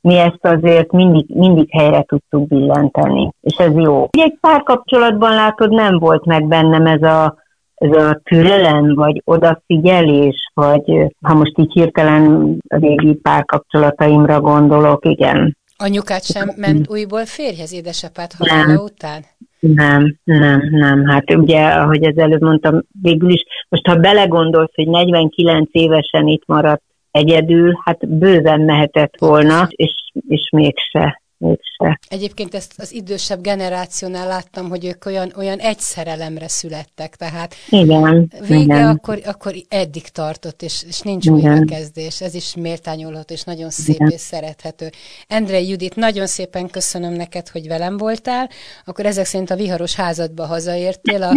mi 0.02 0.18
ezt 0.18 0.40
azért 0.46 0.92
mindig, 0.92 1.26
mindig 1.28 1.70
helyre 1.72 2.04
tudtuk 2.04 2.48
billenteni, 2.48 3.32
és 3.42 3.56
ez 3.56 3.74
jó. 3.76 4.08
Egy 4.12 4.38
párkapcsolatban 4.42 5.34
látod, 5.34 5.70
nem 5.70 6.00
volt 6.00 6.26
meg 6.26 6.48
bennem 6.48 6.86
ez 6.86 7.02
a, 7.02 7.38
ez 7.76 7.92
a 7.92 8.22
türelem, 8.24 8.96
vagy 8.96 9.22
odafigyelés, 9.26 10.52
vagy 10.54 11.14
ha 11.22 11.34
most 11.34 11.58
így 11.58 11.72
hirtelen 11.72 12.58
a 12.68 12.78
régi 12.78 13.14
párkapcsolataimra 13.14 14.42
gondolok, 14.42 15.06
igen. 15.06 15.58
Anyukát 15.78 16.24
sem 16.24 16.50
ment 16.56 16.90
újból 16.90 17.26
férjhez 17.26 17.74
édesapád 17.74 18.32
halála 18.34 18.84
után? 18.84 19.26
Nem, 19.62 20.16
nem, 20.24 20.68
nem. 20.72 21.06
Hát 21.06 21.36
ugye, 21.36 21.66
ahogy 21.66 22.04
az 22.04 22.18
előbb 22.18 22.42
mondtam, 22.42 22.82
végül 23.02 23.30
is, 23.30 23.44
most 23.70 23.88
ha 23.88 23.96
belegondolsz, 23.96 24.76
hogy 24.76 24.88
49 24.88 25.70
évesen 25.72 26.28
itt 26.28 26.44
maradt 26.46 26.84
egyedül, 27.12 27.80
hát 27.84 28.10
bőven 28.10 28.62
mehetett 28.62 29.14
volna, 29.18 29.68
és, 29.70 29.94
és 30.28 30.50
mégse 30.52 31.22
mégse. 31.42 32.00
Egyébként 32.08 32.56
ezt 32.56 32.74
az 32.78 32.94
idősebb 32.94 33.42
generációnál 33.42 34.28
láttam, 34.28 34.70
hogy 34.70 34.86
ők 34.86 35.06
olyan, 35.06 35.34
olyan 35.38 35.60
egy 35.60 35.80
szerelemre 35.80 36.48
születtek, 36.48 37.16
tehát 37.16 37.56
igen, 37.70 38.32
vége 38.40 38.62
igen. 38.62 38.88
Akkor, 38.88 39.22
akkor 39.26 39.54
eddig 39.70 40.08
tartott, 40.08 40.62
és, 40.62 40.84
és 40.88 41.00
nincs 41.00 41.28
újra 41.28 41.66
kezdés. 41.66 42.22
Ez 42.22 42.34
is 42.34 42.56
méltányolható, 42.56 43.34
és 43.34 43.44
nagyon 43.44 43.70
szép 43.70 43.96
igen. 43.96 44.10
és 44.10 44.22
szerethető. 44.22 44.90
Endre 45.28 45.62
Judit, 45.62 45.96
nagyon 45.96 46.28
szépen 46.28 46.70
köszönöm 46.70 47.14
neked, 47.14 47.50
hogy 47.50 47.68
velem 47.68 47.98
voltál. 47.98 48.50
Akkor 48.86 49.06
ezek 49.06 49.26
szerint 49.26 49.50
a 49.50 49.56
viharos 49.56 49.96
házadba 49.96 50.46
hazaértél 50.46 51.24
a, 51.24 51.36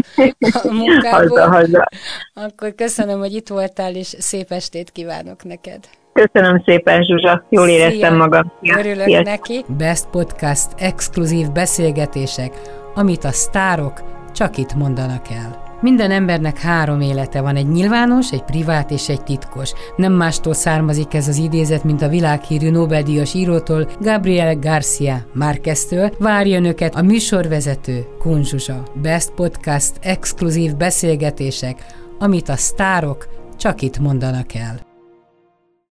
a 0.62 0.72
munkából. 0.72 1.40
haza, 1.40 1.50
haza. 1.50 1.88
Akkor 2.34 2.74
köszönöm, 2.74 3.18
hogy 3.18 3.34
itt 3.34 3.48
voltál, 3.48 3.94
és 3.94 4.16
szép 4.18 4.52
estét 4.52 4.90
kívánok 4.90 5.44
neked. 5.44 5.88
Köszönöm 6.14 6.62
szépen, 6.66 7.02
Zsuzsa. 7.02 7.44
Jól 7.48 7.68
éreztem 7.68 8.10
Szia. 8.10 8.16
magam. 8.16 8.52
Szia. 8.62 8.78
Örülök 8.78 9.06
Szia. 9.06 9.22
neki. 9.22 9.64
Best 9.78 10.06
Podcast 10.10 10.68
exkluzív 10.76 11.50
beszélgetések, 11.50 12.52
amit 12.94 13.24
a 13.24 13.30
sztárok 13.30 13.92
csak 14.32 14.56
itt 14.56 14.74
mondanak 14.74 15.30
el. 15.30 15.62
Minden 15.80 16.10
embernek 16.10 16.58
három 16.58 17.00
élete 17.00 17.40
van, 17.40 17.56
egy 17.56 17.68
nyilvános, 17.68 18.32
egy 18.32 18.42
privát 18.42 18.90
és 18.90 19.08
egy 19.08 19.22
titkos. 19.22 19.72
Nem 19.96 20.12
mástól 20.12 20.54
származik 20.54 21.14
ez 21.14 21.28
az 21.28 21.36
idézet, 21.36 21.84
mint 21.84 22.02
a 22.02 22.08
világhírű 22.08 22.70
Nobel-díjas 22.70 23.34
írótól, 23.34 23.88
Gabriel 24.00 24.56
Garcia 24.56 25.16
Márqueztől. 25.32 26.10
Várja 26.18 26.58
önöket 26.58 26.94
a 26.94 27.02
műsorvezető 27.02 28.06
Kunzsuzsa. 28.18 28.82
Best 29.02 29.30
Podcast 29.30 29.92
exkluzív 30.00 30.76
beszélgetések, 30.76 31.86
amit 32.18 32.48
a 32.48 32.56
sztárok 32.56 33.28
csak 33.56 33.82
itt 33.82 33.98
mondanak 33.98 34.54
el. 34.54 34.93